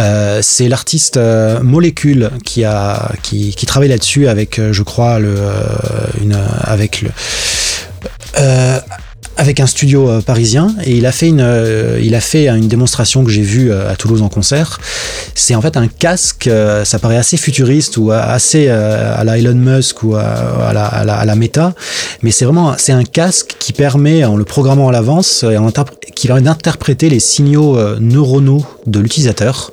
[0.00, 1.20] Euh, c'est l'artiste
[1.62, 2.64] Molécule qui
[3.66, 5.36] travaille là-dessus avec je crois le
[6.64, 7.10] avec le
[9.36, 12.68] avec un studio euh, parisien et il a fait une euh, il a fait une
[12.68, 14.80] démonstration que j'ai vue euh, à Toulouse en concert.
[15.34, 19.38] C'est en fait un casque, euh, ça paraît assez futuriste ou assez euh, à la
[19.38, 21.74] Elon Musk ou à, la, à la, Meta,
[22.22, 25.58] mais c'est vraiment c'est un casque qui permet en le programmant à l'avance euh, et
[25.58, 25.70] en
[26.40, 29.72] d'interpréter les signaux euh, neuronaux de l'utilisateur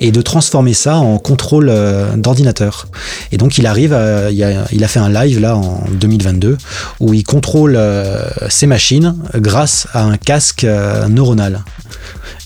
[0.00, 2.86] et de transformer ça en contrôle euh, d'ordinateur.
[3.30, 3.96] Et donc il arrive,
[4.30, 6.56] il, a, il a fait un live là en 2022
[7.00, 9.01] où il contrôle euh, ses machines
[9.34, 11.64] grâce à un casque euh, neuronal.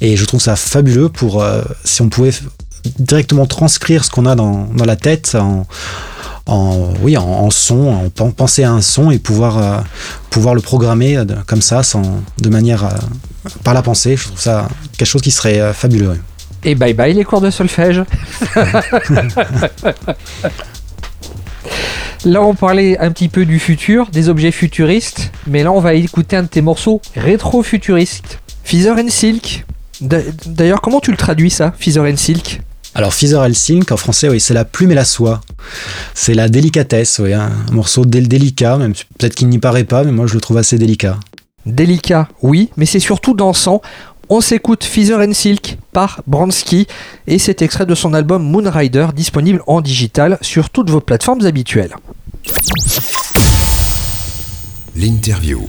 [0.00, 2.32] Et je trouve ça fabuleux pour euh, si on pouvait
[2.98, 5.66] directement transcrire ce qu'on a dans, dans la tête en,
[6.46, 9.78] en oui en, en son, en pen- penser à un son et pouvoir euh,
[10.30, 12.02] pouvoir le programmer de- comme ça sans
[12.38, 12.88] de manière euh,
[13.64, 14.16] par la pensée.
[14.16, 16.16] Je trouve ça quelque chose qui serait euh, fabuleux.
[16.64, 18.02] Et bye bye les cours de solfège.
[22.25, 25.95] Là, on parlait un petit peu du futur, des objets futuristes, mais là, on va
[25.95, 28.41] écouter un de tes morceaux rétro-futuristes.
[28.64, 29.64] Feather and Silk.
[30.01, 32.61] D'a- D'ailleurs, comment tu le traduis ça, Feather and Silk?
[32.95, 35.41] Alors Feather and Silk en français, oui, c'est la plume et la soie.
[36.14, 37.51] C'est la délicatesse, oui, hein.
[37.71, 40.57] un morceau dél- délicat, même peut-être qu'il n'y paraît pas, mais moi je le trouve
[40.59, 41.19] assez délicat.
[41.67, 43.83] Délicat, oui, mais c'est surtout dansant.
[44.29, 46.89] On s'écoute Feather and Silk par Bransky
[47.29, 51.95] et c'est extrait de son album Moonrider disponible en digital sur toutes vos plateformes habituelles.
[54.97, 55.61] L'interview.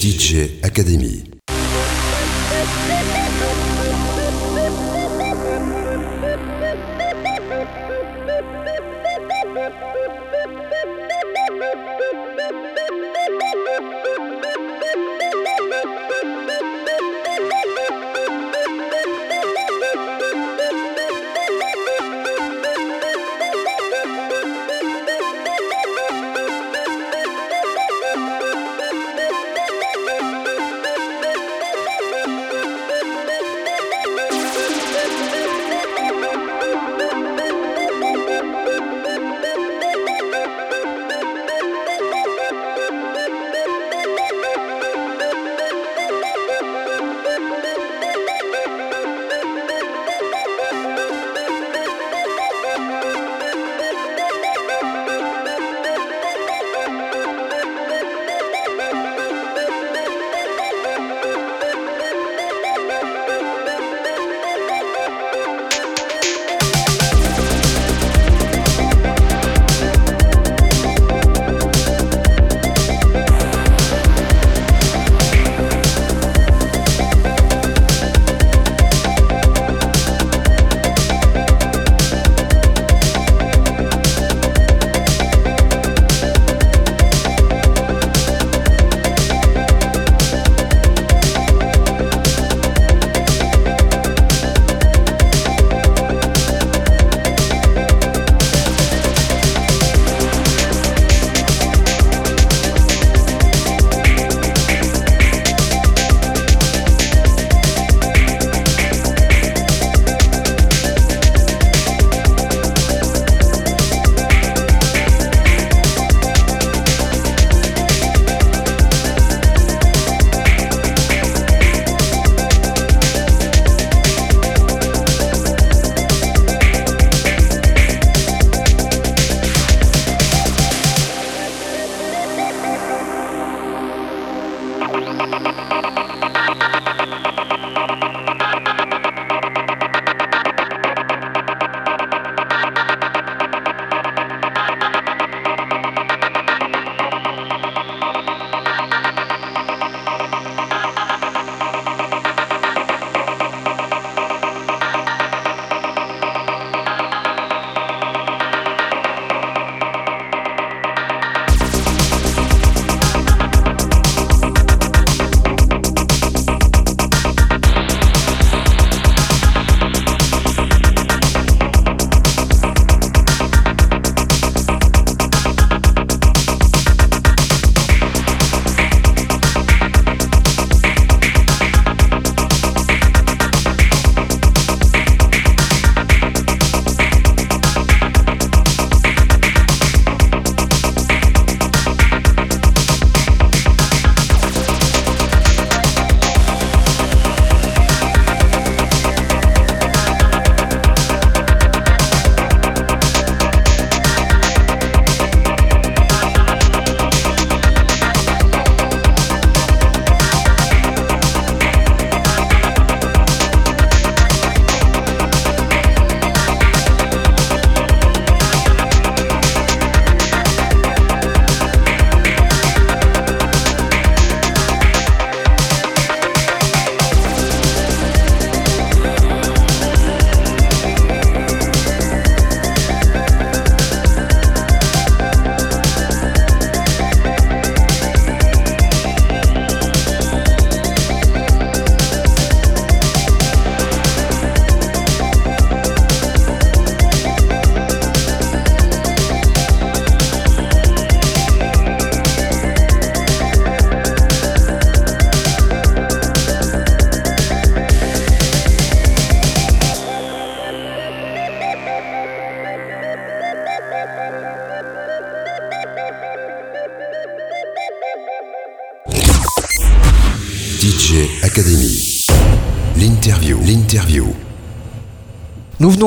[0.00, 1.29] DJ Academy.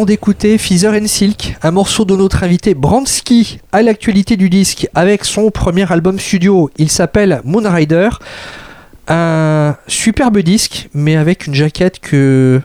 [0.06, 5.24] D'écouter Feather and Silk, un morceau de notre invité Bransky à l'actualité du disque avec
[5.24, 6.70] son premier album studio.
[6.78, 8.10] Il s'appelle Moonrider.
[9.08, 12.62] Un superbe disque, mais avec une jaquette que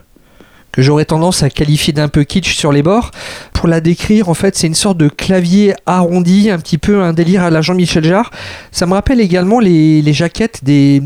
[0.81, 3.11] j'aurais tendance à qualifier d'un peu kitsch sur les bords.
[3.53, 7.13] Pour la décrire, en fait, c'est une sorte de clavier arrondi, un petit peu un
[7.13, 8.31] délire à la Jean-Michel Jarre.
[8.71, 11.01] Ça me rappelle également les, jaquettes des,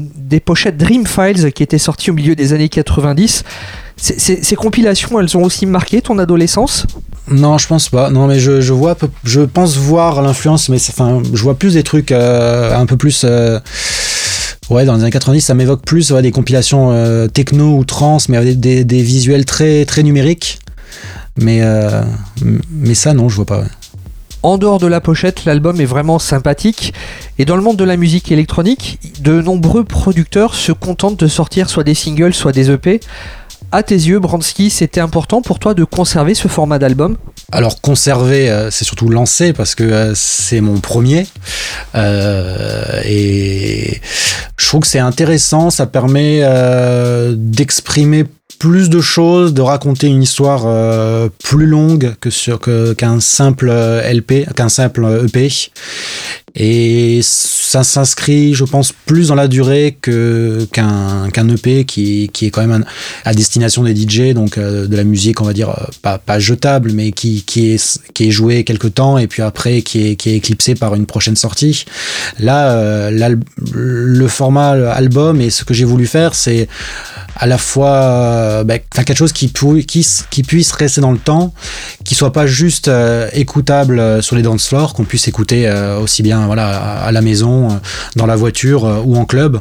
[0.46, 3.44] pochettes Dream Files qui étaient sorties au milieu des années 90.
[3.98, 6.86] ces compilations, elles ont aussi marqué ton adolescence?
[7.30, 8.10] Non, je pense pas.
[8.10, 12.12] Non, mais je, vois, je pense voir l'influence, mais enfin, je vois plus des trucs
[12.12, 13.24] euh, un peu plus.
[13.24, 13.60] Euh,
[14.70, 18.38] Ouais, dans les années 90, ça m'évoque plus des compilations euh, techno ou trans, mais
[18.38, 20.60] avec des, visuels très, très numériques.
[21.38, 22.04] Mais, euh,
[22.72, 23.64] mais ça, non, je vois pas.
[24.42, 26.94] En dehors de la pochette, l'album est vraiment sympathique.
[27.40, 31.70] Et dans le monde de la musique électronique, de nombreux producteurs se contentent de sortir
[31.70, 33.00] soit des singles, soit des EP.
[33.72, 37.18] À tes yeux, Bransky, c'était important pour toi de conserver ce format d'album?
[37.52, 41.26] Alors conserver, euh, c'est surtout lancer parce que euh, c'est mon premier.
[41.96, 44.00] Euh, et
[44.86, 46.42] c'est intéressant, ça permet
[47.36, 48.26] d'exprimer
[48.64, 50.62] plus de choses, de raconter une histoire
[51.44, 55.50] plus longue que sur qu'un simple LP, qu'un simple EP.
[56.56, 62.46] Et ça s'inscrit, je pense, plus dans la durée que qu'un qu'un EP qui, qui
[62.46, 62.86] est quand même
[63.26, 66.38] à destination des DJ, donc euh, de la musique, on va dire euh, pas, pas
[66.38, 70.16] jetable, mais qui, qui est qui est joué quelque temps et puis après qui est
[70.16, 71.86] qui est éclipsé par une prochaine sortie.
[72.40, 73.36] Là, euh,
[73.74, 76.68] le format album et ce que j'ai voulu faire, c'est
[77.36, 81.54] à la fois euh, bah, quelque chose qui, qui, qui, puisse rester dans le temps,
[82.04, 85.70] qui soit pas juste euh, écoutable euh, sur les dance floors, qu'on puisse écouter
[86.02, 86.70] aussi bien voilà
[87.04, 87.80] à, la maison,
[88.16, 89.60] dans la voiture ou en club.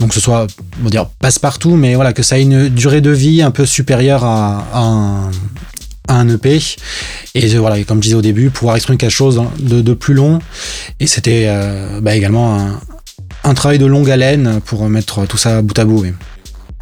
[0.00, 0.46] Donc ce soit
[0.80, 3.50] on va dire passe partout, mais voilà que ça ait une durée de vie un
[3.50, 5.30] peu supérieure à, un,
[6.08, 6.60] à un EP
[7.34, 10.40] et voilà comme je disais au début pouvoir exprimer quelque chose de, de plus long
[11.00, 11.48] et c'était
[12.00, 12.80] bah, également un,
[13.44, 16.04] un, travail de longue haleine pour mettre tout ça bout à bout.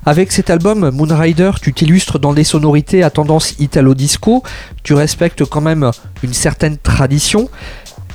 [0.06, 4.42] Avec cet album Moonrider, tu t'illustres dans des sonorités à tendance italo-disco,
[4.82, 5.90] tu respectes quand même
[6.22, 7.50] une certaine tradition.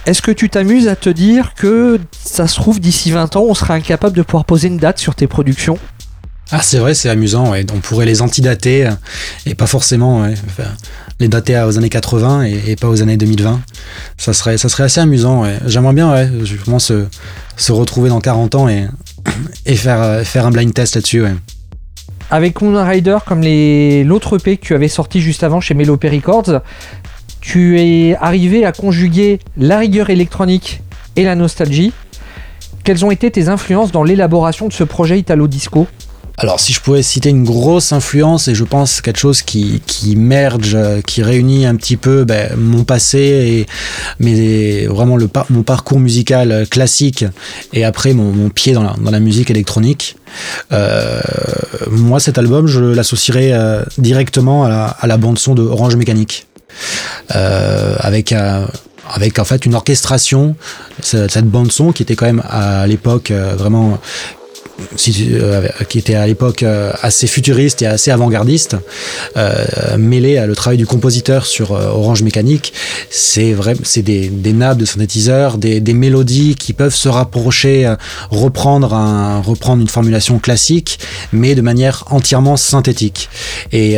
[0.07, 3.53] Est-ce que tu t'amuses à te dire que ça se trouve d'ici 20 ans, on
[3.53, 5.77] sera incapable de pouvoir poser une date sur tes productions?
[6.51, 8.87] Ah c'est vrai, c'est amusant, on pourrait les antidater
[9.47, 10.27] et pas forcément
[11.19, 13.61] les dater aux années 80 et, pas aux années 2020.
[14.17, 16.29] Ça serait, ça serait assez amusant, j'aimerais bien ouais,
[17.57, 18.87] se, retrouver dans 40 ans et,
[19.65, 21.25] et faire, faire un blind test là-dessus.
[22.31, 26.61] Avec Moon Rider, comme l'autre EP que tu avais sorti juste avant chez Melopé Records,
[27.39, 30.81] tu es arrivé à conjuguer la rigueur électronique
[31.15, 31.93] et la nostalgie.
[32.83, 35.87] Quelles ont été tes influences dans l'élaboration de ce projet Italo Disco?
[36.37, 40.15] Alors si je pouvais citer une grosse influence et je pense quelque chose qui, qui
[40.15, 43.65] merge, qui réunit un petit peu ben, mon passé et
[44.19, 47.25] mais vraiment le mon parcours musical classique
[47.73, 50.17] et après mon, pied dans la, dans la, musique électronique.
[50.73, 51.21] Euh,
[51.89, 55.95] moi cet album je l'associerais euh, directement à la, à la, bande son de Orange
[55.95, 56.47] Mécanique
[57.33, 58.33] euh, avec
[59.09, 60.55] avec en fait une orchestration
[61.01, 63.99] cette bande son qui était quand même à l'époque vraiment
[65.07, 68.75] euh, qui était à l'époque euh, assez futuriste et assez avant-gardiste,
[69.37, 72.73] euh, mêlé à le travail du compositeur sur Orange Mécanique,
[73.09, 77.93] c'est vrai, c'est des, des, nappes de synthétiseurs, des, des, mélodies qui peuvent se rapprocher,
[78.29, 80.99] reprendre un, reprendre une formulation classique,
[81.31, 83.29] mais de manière entièrement synthétique.
[83.71, 83.97] Et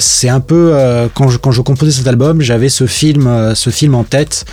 [0.00, 0.74] c'est un peu
[1.14, 4.44] quand je quand je composais cet album, j'avais ce film ce film en tête.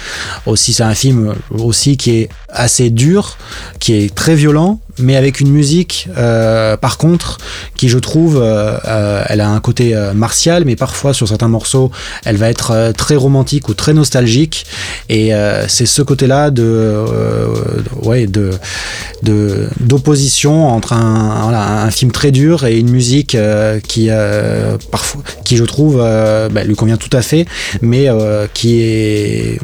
[0.45, 3.37] Aussi, c'est un film aussi qui est assez dur,
[3.79, 7.37] qui est très violent, mais avec une musique, euh, par contre,
[7.75, 11.91] qui je trouve, euh, euh, elle a un côté martial, mais parfois sur certains morceaux,
[12.25, 14.65] elle va être très romantique ou très nostalgique.
[15.09, 15.31] Et
[15.67, 16.95] c'est ce côté-là de,
[18.03, 18.51] ouais, de,
[19.79, 23.37] d'opposition entre un, film très dur et une musique
[23.87, 24.09] qui,
[24.91, 27.45] parfois, qui je trouve, bah, lui convient tout à fait,
[27.81, 28.07] mais
[28.53, 29.59] qui est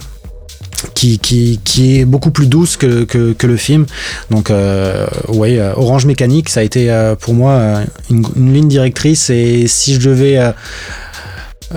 [0.93, 3.85] qui, qui, qui, est beaucoup plus douce que, que, que le film.
[4.29, 9.29] Donc, euh, ouais, euh, Orange Mécanique, ça a été euh, pour moi une, ligne directrice.
[9.29, 10.53] Et si je devais.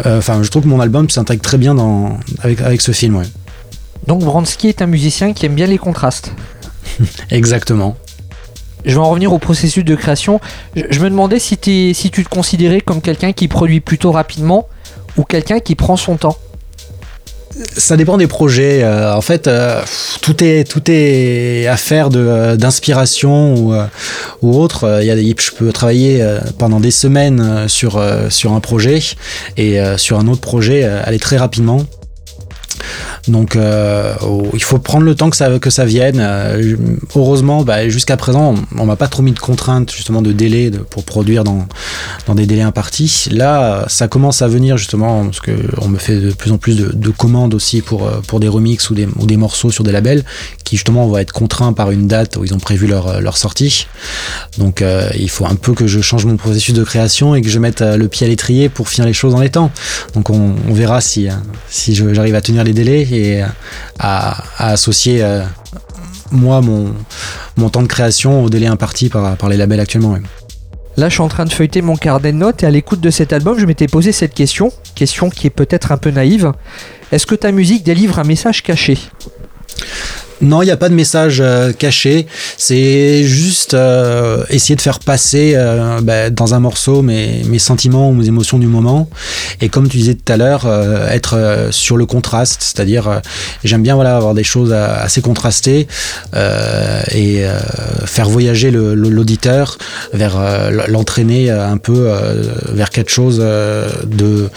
[0.04, 3.24] Enfin, je trouve que mon album s'intègre très bien dans, avec, avec ce film, ouais.
[4.06, 6.32] Donc, Bransky est un musicien qui aime bien les contrastes.
[7.30, 7.96] Exactement.
[8.84, 10.40] Je vais en revenir au processus de création.
[10.76, 11.58] Je, me demandais si,
[11.94, 14.68] si tu te considérais comme quelqu'un qui produit plutôt rapidement
[15.16, 16.36] ou quelqu'un qui prend son temps
[17.76, 18.82] ça dépend des projets.
[18.82, 19.82] Euh, en fait, euh,
[20.20, 23.74] tout est tout est affaire de d'inspiration ou,
[24.42, 25.00] ou autre.
[25.00, 26.24] Il y a je peux travailler
[26.58, 29.00] pendant des semaines sur sur un projet
[29.56, 31.84] et sur un autre projet aller très rapidement.
[33.28, 34.14] Donc euh,
[34.54, 36.18] il faut prendre le temps que ça, que ça vienne.
[36.20, 36.76] Euh,
[37.14, 41.04] heureusement, bah, jusqu'à présent, on, m'a pas trop mis de contraintes justement de délai pour
[41.04, 41.66] produire dans,
[42.26, 43.28] dans des délais impartis.
[43.30, 47.10] Là, ça commence à venir justement parce qu'on me fait de plus en plus de,
[47.10, 50.24] commandes aussi pour, euh, pour des remixes ou des, ou des morceaux sur des labels
[50.64, 53.86] qui justement vont être contraints par une date où ils ont prévu leur, leur sortie.
[54.58, 54.82] Donc
[55.16, 57.80] il faut un peu que je change mon processus de création et que je mette
[57.82, 59.70] le pied à l'étrier pour finir les choses dans les temps.
[60.14, 61.28] Donc on, on verra si,
[61.70, 63.42] si j'arrive à tenir les délais et
[63.98, 65.42] à, associer euh,
[66.30, 66.94] moi mon,
[67.56, 70.16] mon temps de création au délai imparti par, par les labels actuellement.
[70.96, 73.10] Là, je suis en train de feuilleter mon carnet de notes et à l'écoute de
[73.10, 76.52] cet album, je m'étais posé cette question, question qui est peut-être un peu naïve.
[77.12, 78.98] Est-ce que ta musique délivre un message caché?
[80.42, 82.26] Non, il n'y a pas de message euh, caché.
[82.58, 88.10] C'est juste euh, essayer de faire passer euh, bah, dans un morceau mes, mes, sentiments
[88.10, 89.08] ou mes émotions du moment.
[89.60, 90.66] Et comme tu disais tout à l'heure,
[91.10, 93.22] être sur le contraste, c'est-à-dire
[93.64, 95.86] j'aime bien voilà avoir des choses assez contrastées
[96.34, 97.44] et
[98.04, 99.78] faire voyager l'auditeur
[100.12, 100.38] vers
[100.88, 102.12] l'entraîner un peu
[102.68, 104.50] vers quelque chose de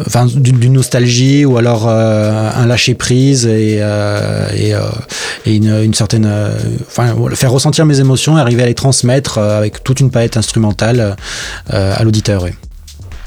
[0.00, 4.80] enfin d'une nostalgie ou alors euh, un lâcher prise et, euh, et, euh,
[5.46, 6.30] et une, une, certaine
[6.86, 11.16] enfin faire ressentir mes émotions et arriver à les transmettre avec toute une palette instrumentale
[11.68, 12.46] à l'auditeur.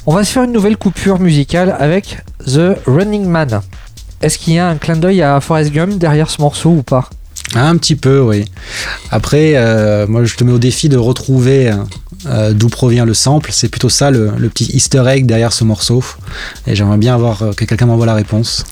[0.06, 3.60] On va se faire une nouvelle coupure musicale avec The Running Man.
[4.20, 7.08] Est-ce qu'il y a un clin d'œil à Forrest Gump derrière ce morceau ou pas?
[7.54, 8.44] Un petit peu, oui.
[9.10, 9.54] Après,
[10.06, 11.72] moi, je te mets au défi de retrouver
[12.26, 13.50] euh, d'où provient le sample.
[13.52, 16.02] C'est plutôt ça le, petit easter egg derrière ce morceau.
[16.66, 18.64] Et j'aimerais bien avoir euh, que quelqu'un m'envoie la réponse.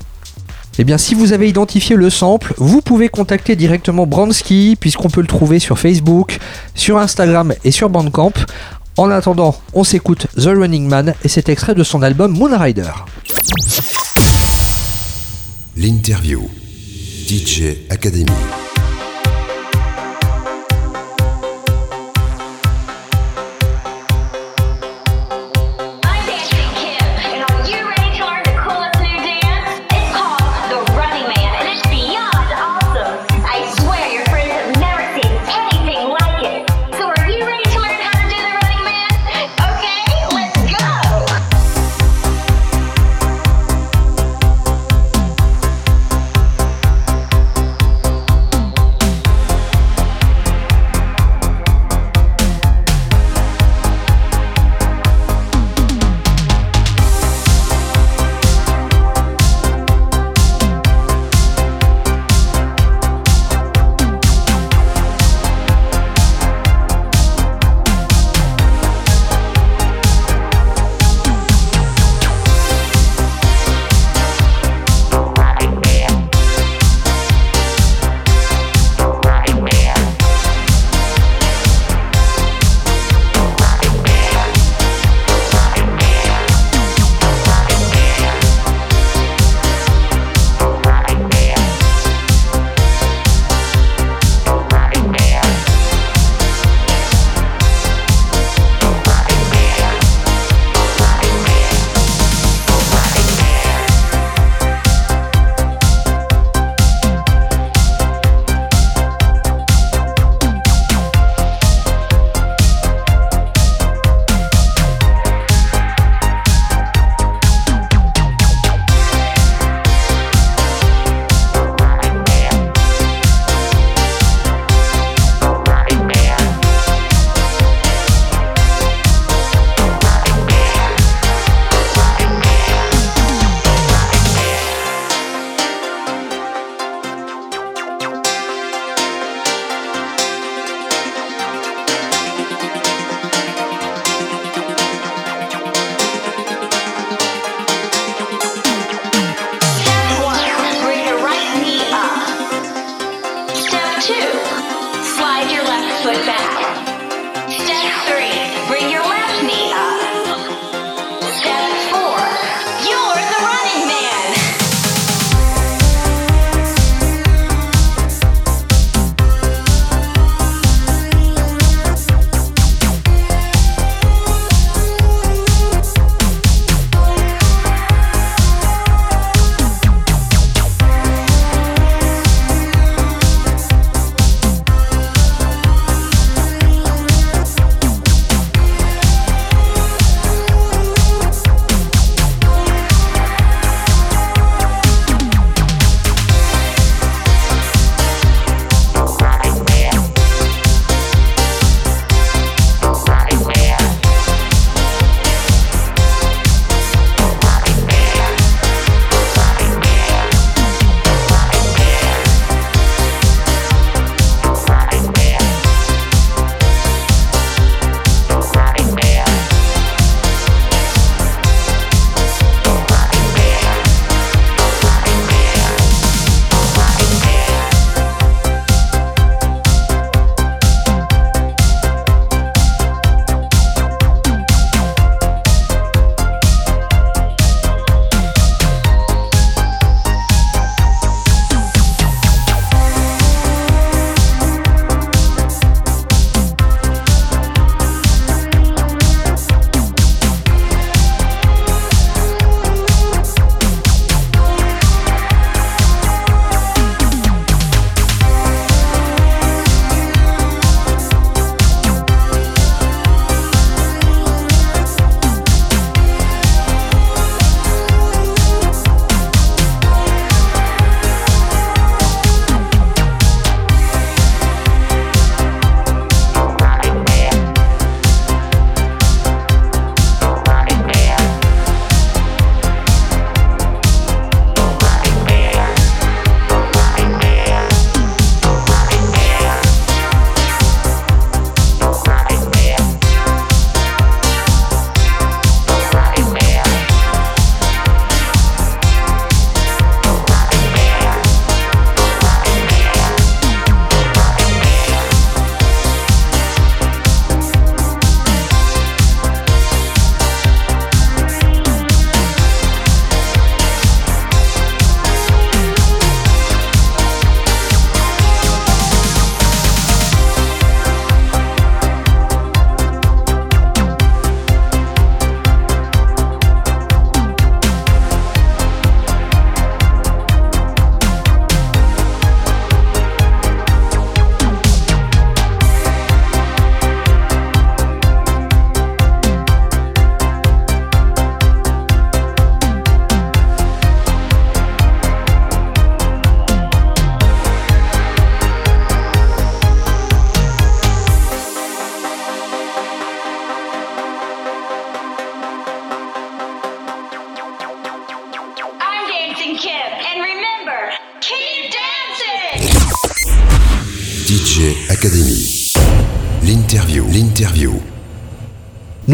[0.79, 5.23] Eh bien, si vous avez identifié le sample, vous pouvez contacter directement Bransky, puisqu'on peut
[5.23, 6.39] le trouver sur Facebook,
[6.75, 8.33] sur Instagram et sur Bandcamp.
[8.99, 12.93] En attendant, on s'écoute The Running Man et cet extrait de son album Moonrider.
[15.77, 16.49] L'interview
[17.27, 18.66] DJ Academy.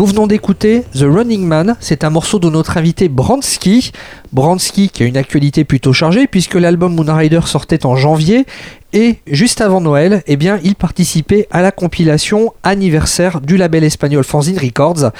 [0.02, 3.92] Nous venons d'écouter The Running Man, c'est un morceau de notre invité Bransky.
[4.32, 8.44] Bransky qui a une actualité plutôt chargée puisque l'album Moon Rider sortait en janvier
[8.92, 14.24] et juste avant Noël, eh bien, il participait à la compilation anniversaire du label espagnol
[14.24, 15.12] Fanzine Records.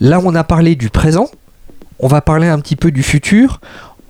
[0.00, 1.30] Là, on a parlé du présent,
[1.98, 3.62] on va parler un petit peu du futur.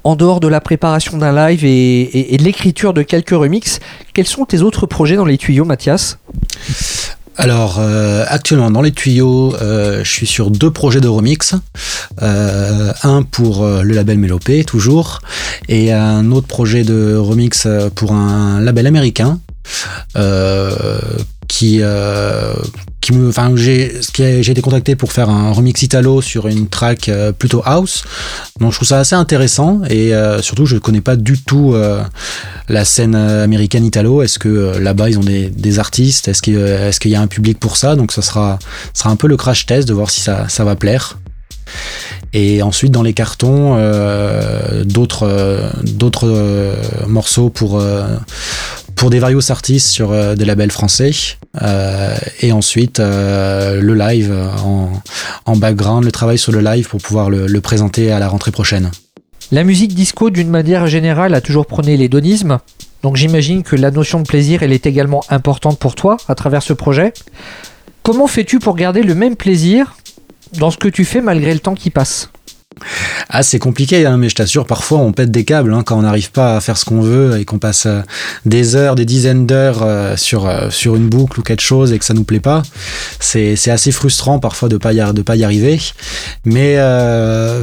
[0.02, 3.78] En dehors de la préparation d'un live et, et de l'écriture de quelques remixes,
[4.12, 6.18] quels sont tes autres projets dans les tuyaux, Mathias?
[7.36, 11.54] Alors euh, actuellement dans les tuyaux, euh, je suis sur deux projets de remix.
[12.22, 15.20] Euh, un pour le label Mélopée toujours
[15.68, 19.40] et un autre projet de remix pour un label américain
[21.48, 21.82] qui
[23.04, 27.10] qui me, enfin, j'ai, j'ai été contacté pour faire un remix italo sur une track
[27.10, 28.02] euh, plutôt house.
[28.60, 32.02] Donc je trouve ça assez intéressant et euh, surtout je connais pas du tout euh,
[32.70, 34.22] la scène américaine italo.
[34.22, 36.28] Est-ce que là-bas ils ont des, des artistes?
[36.28, 37.94] Est-ce qu'il est-ce qu'il y a un public pour ça?
[37.94, 38.58] Donc ça sera,
[38.94, 41.18] sera un peu le crash test de voir si ça, ça va plaire.
[42.32, 43.76] Et ensuite dans les cartons,
[44.84, 46.76] d'autres d'autres
[47.06, 47.82] morceaux pour
[48.96, 51.10] pour des various artistes sur euh, des labels français.
[51.62, 54.34] Euh, et ensuite, euh, le live
[55.46, 58.50] en, background, le travail sur le live pour pouvoir le, le présenter à la rentrée
[58.50, 58.90] prochaine.
[59.52, 62.58] La musique disco, d'une manière générale, a toujours prôné l'hédonisme.
[63.02, 66.62] Donc j'imagine que la notion de plaisir, elle est également importante pour toi à travers
[66.62, 67.12] ce projet.
[68.02, 69.96] Comment fais-tu pour garder le même plaisir
[70.58, 72.30] dans ce que tu fais malgré le temps qui passe?
[73.28, 76.02] Ah, c'est compliqué, hein, mais je t'assure, parfois on pète des câbles hein, quand on
[76.02, 78.00] n'arrive pas à faire ce qu'on veut et qu'on passe euh,
[78.44, 81.98] des heures, des dizaines d'heures euh, sur, euh, sur une boucle ou quelque chose et
[81.98, 82.62] que ça nous plaît pas.
[83.20, 85.80] C'est, assez frustrant parfois de pas y, de pas y arriver.
[86.44, 86.76] Mais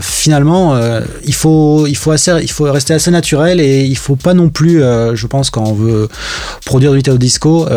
[0.01, 0.77] finalement,
[1.23, 4.49] il, faut, il, faut assez, il faut rester assez naturel et il faut pas non
[4.49, 6.09] plus, je pense, quand on veut
[6.65, 7.67] produire du vidéo disco,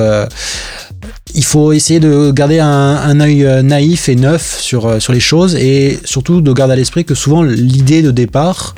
[1.34, 5.20] il faut essayer de garder un, œil euh, naïf et neuf sur, euh, sur les
[5.20, 8.74] choses et surtout de garder à l'esprit que souvent l'idée de départ,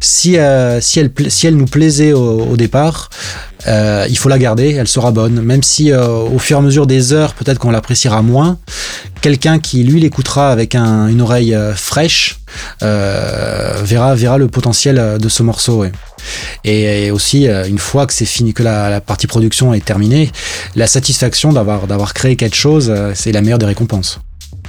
[0.00, 3.10] si, euh, elle nous plaisait au, départ,
[3.66, 5.40] il faut la garder, elle sera bonne.
[5.40, 8.58] Même si au fur et à mesure des heures, peut-être qu'on l'appréciera moins,
[9.20, 12.38] quelqu'un qui lui l'écoutera avec une oreille fraîche
[12.80, 15.84] verra, verra le potentiel de ce morceau.
[16.64, 20.30] Et, aussi, euh, une fois que c'est fini, que la, partie production est terminée,
[20.74, 24.20] la satisfaction d'avoir, d'avoir créé quelque chose, euh, c'est la meilleure des récompenses.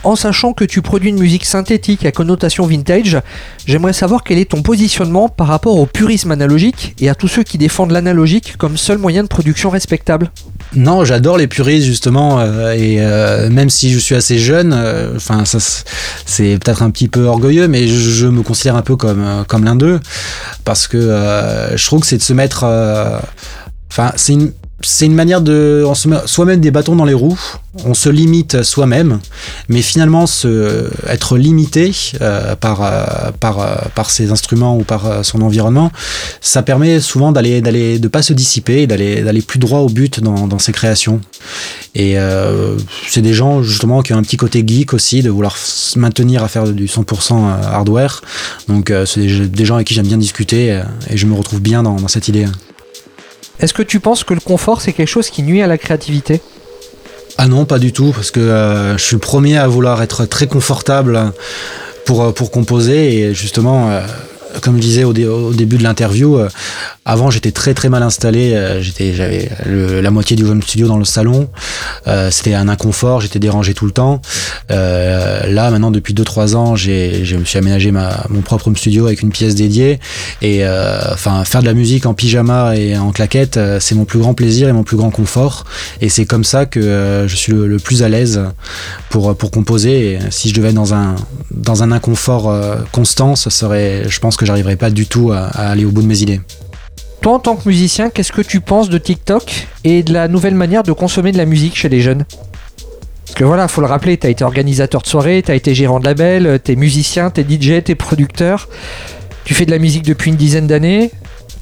[0.03, 3.17] En sachant que tu produis une musique synthétique à connotation vintage,
[3.65, 7.43] j'aimerais savoir quel est ton positionnement par rapport au purisme analogique et à tous ceux
[7.43, 10.31] qui défendent l'analogique comme seul moyen de production respectable.
[10.75, 15.15] Non, j'adore les puristes justement, euh, et euh, même si je suis assez jeune, euh,
[15.15, 15.43] enfin
[16.25, 19.75] c'est peut-être un petit peu orgueilleux, mais je, me considère un peu comme comme l'un
[19.75, 19.99] d'eux
[20.65, 20.97] parce que
[21.73, 22.65] je trouve que c'est de se mettre,
[23.89, 24.51] enfin c'est une
[24.81, 27.39] c'est une manière de on se soi-même des bâtons dans les roues,
[27.83, 29.19] on se limite soi-même,
[29.69, 31.91] mais finalement se, être limité
[32.21, 35.91] euh, par, euh, par, euh, par ses instruments ou par son environnement,
[36.41, 40.19] ça permet souvent d'aller d'aller de pas se dissiper, d'aller d'aller plus droit au but
[40.19, 41.21] dans, dans ses créations.
[41.95, 42.15] Et
[43.07, 46.43] c'est des gens justement qui ont un petit côté geek aussi, de vouloir se maintenir
[46.43, 48.21] à faire du 100% hardware.
[48.67, 50.79] Donc c'est des, gens avec qui j'aime bien discuter
[51.09, 52.45] et je me retrouve bien dans, dans cette idée.
[53.59, 56.41] Est-ce que tu penses que le confort, c'est quelque chose qui nuit à la créativité?
[57.37, 60.25] Ah non, pas du tout, parce que euh, je suis le premier à vouloir être
[60.25, 61.31] très confortable
[62.05, 64.01] pour, euh, composer, et justement, euh,
[64.61, 66.39] comme je disais au, début de l'interview,
[67.07, 68.53] avant j'étais très très mal installé.
[68.53, 71.49] Euh, j'étais, j'avais la moitié du home studio dans le salon.
[72.07, 73.21] Euh, c'était un inconfort.
[73.21, 74.21] J'étais dérangé tout le temps.
[74.69, 79.07] là maintenant depuis 2-3 ans, j'ai, je me suis aménagé ma, mon propre home studio
[79.07, 79.99] avec une pièce dédiée.
[80.41, 80.63] Et
[81.13, 84.67] enfin faire de la musique en pyjama et en claquette, c'est mon plus grand plaisir
[84.67, 85.63] et mon plus grand confort.
[86.01, 88.41] Et c'est comme ça que je suis le, plus à l'aise
[89.09, 90.11] pour pour composer.
[90.11, 91.15] Et si je devais être dans un
[91.51, 92.53] dans un inconfort
[92.91, 96.07] constant, ce serait, je pense que j'arriverai pas du tout à, aller au bout de
[96.07, 96.41] mes idées.
[97.21, 100.55] Toi, en tant que musicien, qu'est-ce que tu penses de TikTok et de la nouvelle
[100.55, 102.25] manière de consommer de la musique chez les jeunes?
[103.25, 105.75] Parce que voilà, faut le rappeler, tu as été organisateur de soirée, tu as été
[105.75, 108.69] gérant de label, tu es musicien, tu es DJ, tu es producteur.
[109.43, 111.11] Tu fais de la musique depuis une dizaine d'années.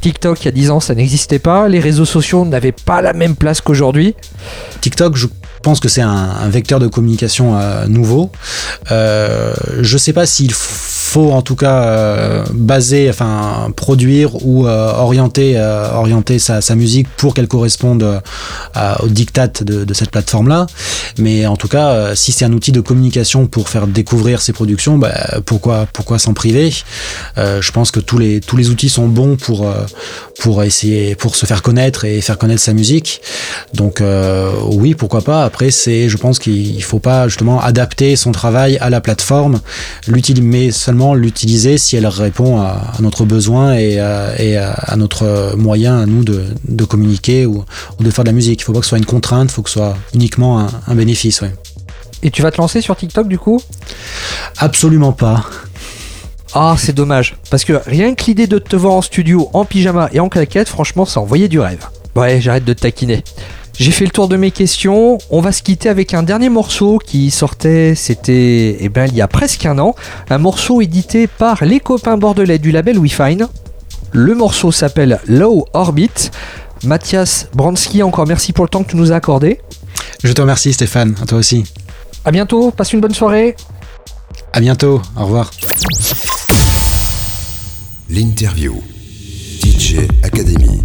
[0.01, 1.67] TikTok, il y a 10 ans, ça n'existait pas.
[1.67, 4.15] Les réseaux sociaux n'avaient pas la même place qu'aujourd'hui.
[4.81, 5.27] TikTok, je
[5.63, 8.31] pense que c'est un, vecteur de communication euh, nouveau.
[8.91, 15.57] Euh, je sais pas s'il faut faut en tout cas baser, enfin produire ou orienter,
[15.93, 18.21] orienter sa, musique pour qu'elle corresponde
[19.01, 20.67] au diktat de, cette plateforme-là.
[21.17, 24.97] Mais en tout cas, si c'est un outil de communication pour faire découvrir ses productions,
[24.97, 25.13] bah,
[25.45, 26.73] pourquoi, pourquoi s'en priver?
[27.37, 29.73] Je pense que tous les, tous les outils sont bons pour,
[30.41, 33.21] pour essayer, pour se faire connaître et faire connaître sa musique.
[33.73, 34.03] Donc
[34.69, 35.45] oui, pourquoi pas.
[35.45, 39.61] Après, c'est, je pense qu'il faut pas justement adapter son travail à la plateforme,
[40.41, 46.23] mais seulement l'utiliser si elle répond à, notre besoin et, à, notre moyen à nous
[46.23, 47.63] de, communiquer ou,
[47.99, 48.61] de faire de la musique.
[48.61, 50.95] Il faut pas que ce soit une contrainte, il faut que ce soit uniquement un,
[50.95, 51.43] bénéfice.
[52.23, 53.61] Et tu vas te lancer sur TikTok du coup?
[54.57, 55.45] Absolument pas.
[56.53, 57.35] Ah, c'est dommage.
[57.49, 60.69] Parce que rien que l'idée de te voir en studio, en pyjama et en claquette,
[60.69, 61.85] franchement, ça envoyait du rêve.
[62.15, 63.23] Ouais, j'arrête de te taquiner.
[63.77, 65.17] J'ai fait le tour de mes questions.
[65.29, 69.21] On va se quitter avec un dernier morceau qui sortait, c'était eh ben, il y
[69.21, 69.95] a presque un an.
[70.29, 73.47] Un morceau édité par les copains bordelais du label WeFine.
[74.13, 76.31] Le morceau s'appelle Low Orbit.
[76.85, 79.59] Mathias Bransky, encore merci pour le temps que tu nous as accordé.
[80.23, 81.65] Je te remercie Stéphane, à toi aussi.
[82.23, 83.55] A bientôt, passe une bonne soirée.
[84.53, 85.51] À bientôt, au revoir.
[88.09, 88.81] L'interview.
[89.61, 90.81] DJ Academy.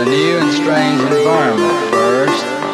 [0.00, 2.69] a new and strange environment first.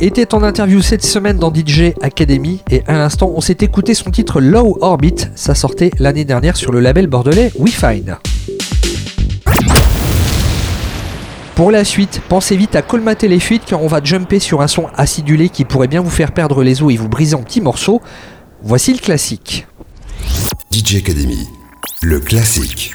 [0.00, 4.10] Était en interview cette semaine dans DJ Academy et à l'instant on s'est écouté son
[4.10, 8.16] titre Low Orbit, ça sortait l'année dernière sur le label bordelais WeFine.
[11.54, 14.66] Pour la suite, pensez vite à colmater les fuites car on va jumper sur un
[14.66, 17.60] son acidulé qui pourrait bien vous faire perdre les os et vous briser en petits
[17.60, 18.02] morceaux.
[18.62, 19.66] Voici le classique.
[20.72, 21.46] DJ Academy,
[22.02, 22.93] le classique.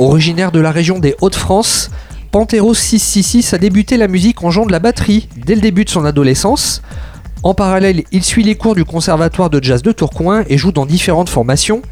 [0.00, 1.90] Originaire de la région des Hauts-de-France,
[2.30, 5.90] Panteros 666 a débuté la musique en jouant de la batterie dès le début de
[5.90, 6.80] son adolescence.
[7.42, 10.86] En parallèle, il suit les cours du conservatoire de jazz de Tourcoing et joue dans
[10.86, 11.82] différentes formations,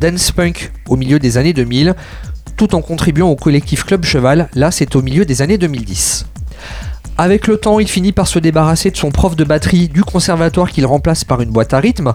[0.00, 1.94] dance punk au milieu des années 2000,
[2.56, 6.26] tout en contribuant au collectif Club Cheval, là c'est au milieu des années 2010.
[7.18, 10.72] Avec le temps, il finit par se débarrasser de son prof de batterie du conservatoire
[10.72, 12.14] qu'il remplace par une boîte à rythme,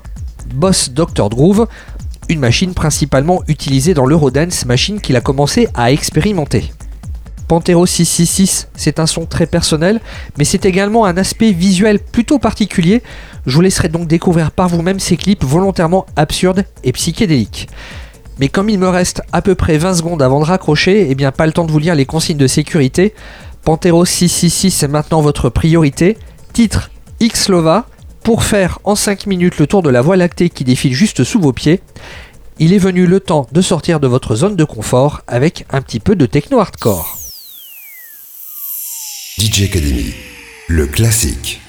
[0.53, 1.30] Boss Dr.
[1.30, 1.68] Groove,
[2.30, 6.72] une machine principalement utilisée dans l'Eurodance, machine qu'il a commencé à expérimenter.
[7.47, 9.99] Pantero 666, c'est un son très personnel,
[10.38, 13.01] mais c'est également un aspect visuel plutôt particulier.
[13.47, 17.68] Je vous laisserai donc découvrir par vous-même ces clips volontairement absurdes et psychédéliques.
[18.39, 21.31] Mais comme il me reste à peu près 20 secondes avant de raccrocher, eh bien
[21.31, 23.15] pas le temps de vous lire les consignes de sécurité.
[23.64, 26.18] Pantero 666 est maintenant votre priorité.
[26.53, 27.88] Titre X-Lova,
[28.24, 31.40] pour faire en 5 minutes le tour de la voie lactée qui défile juste sous
[31.40, 31.82] vos pieds,
[32.60, 36.00] il est venu le temps de sortir de votre zone de confort avec un petit
[36.00, 37.18] peu de techno hardcore.
[39.40, 40.14] DJ Academy,
[40.68, 41.62] le classique.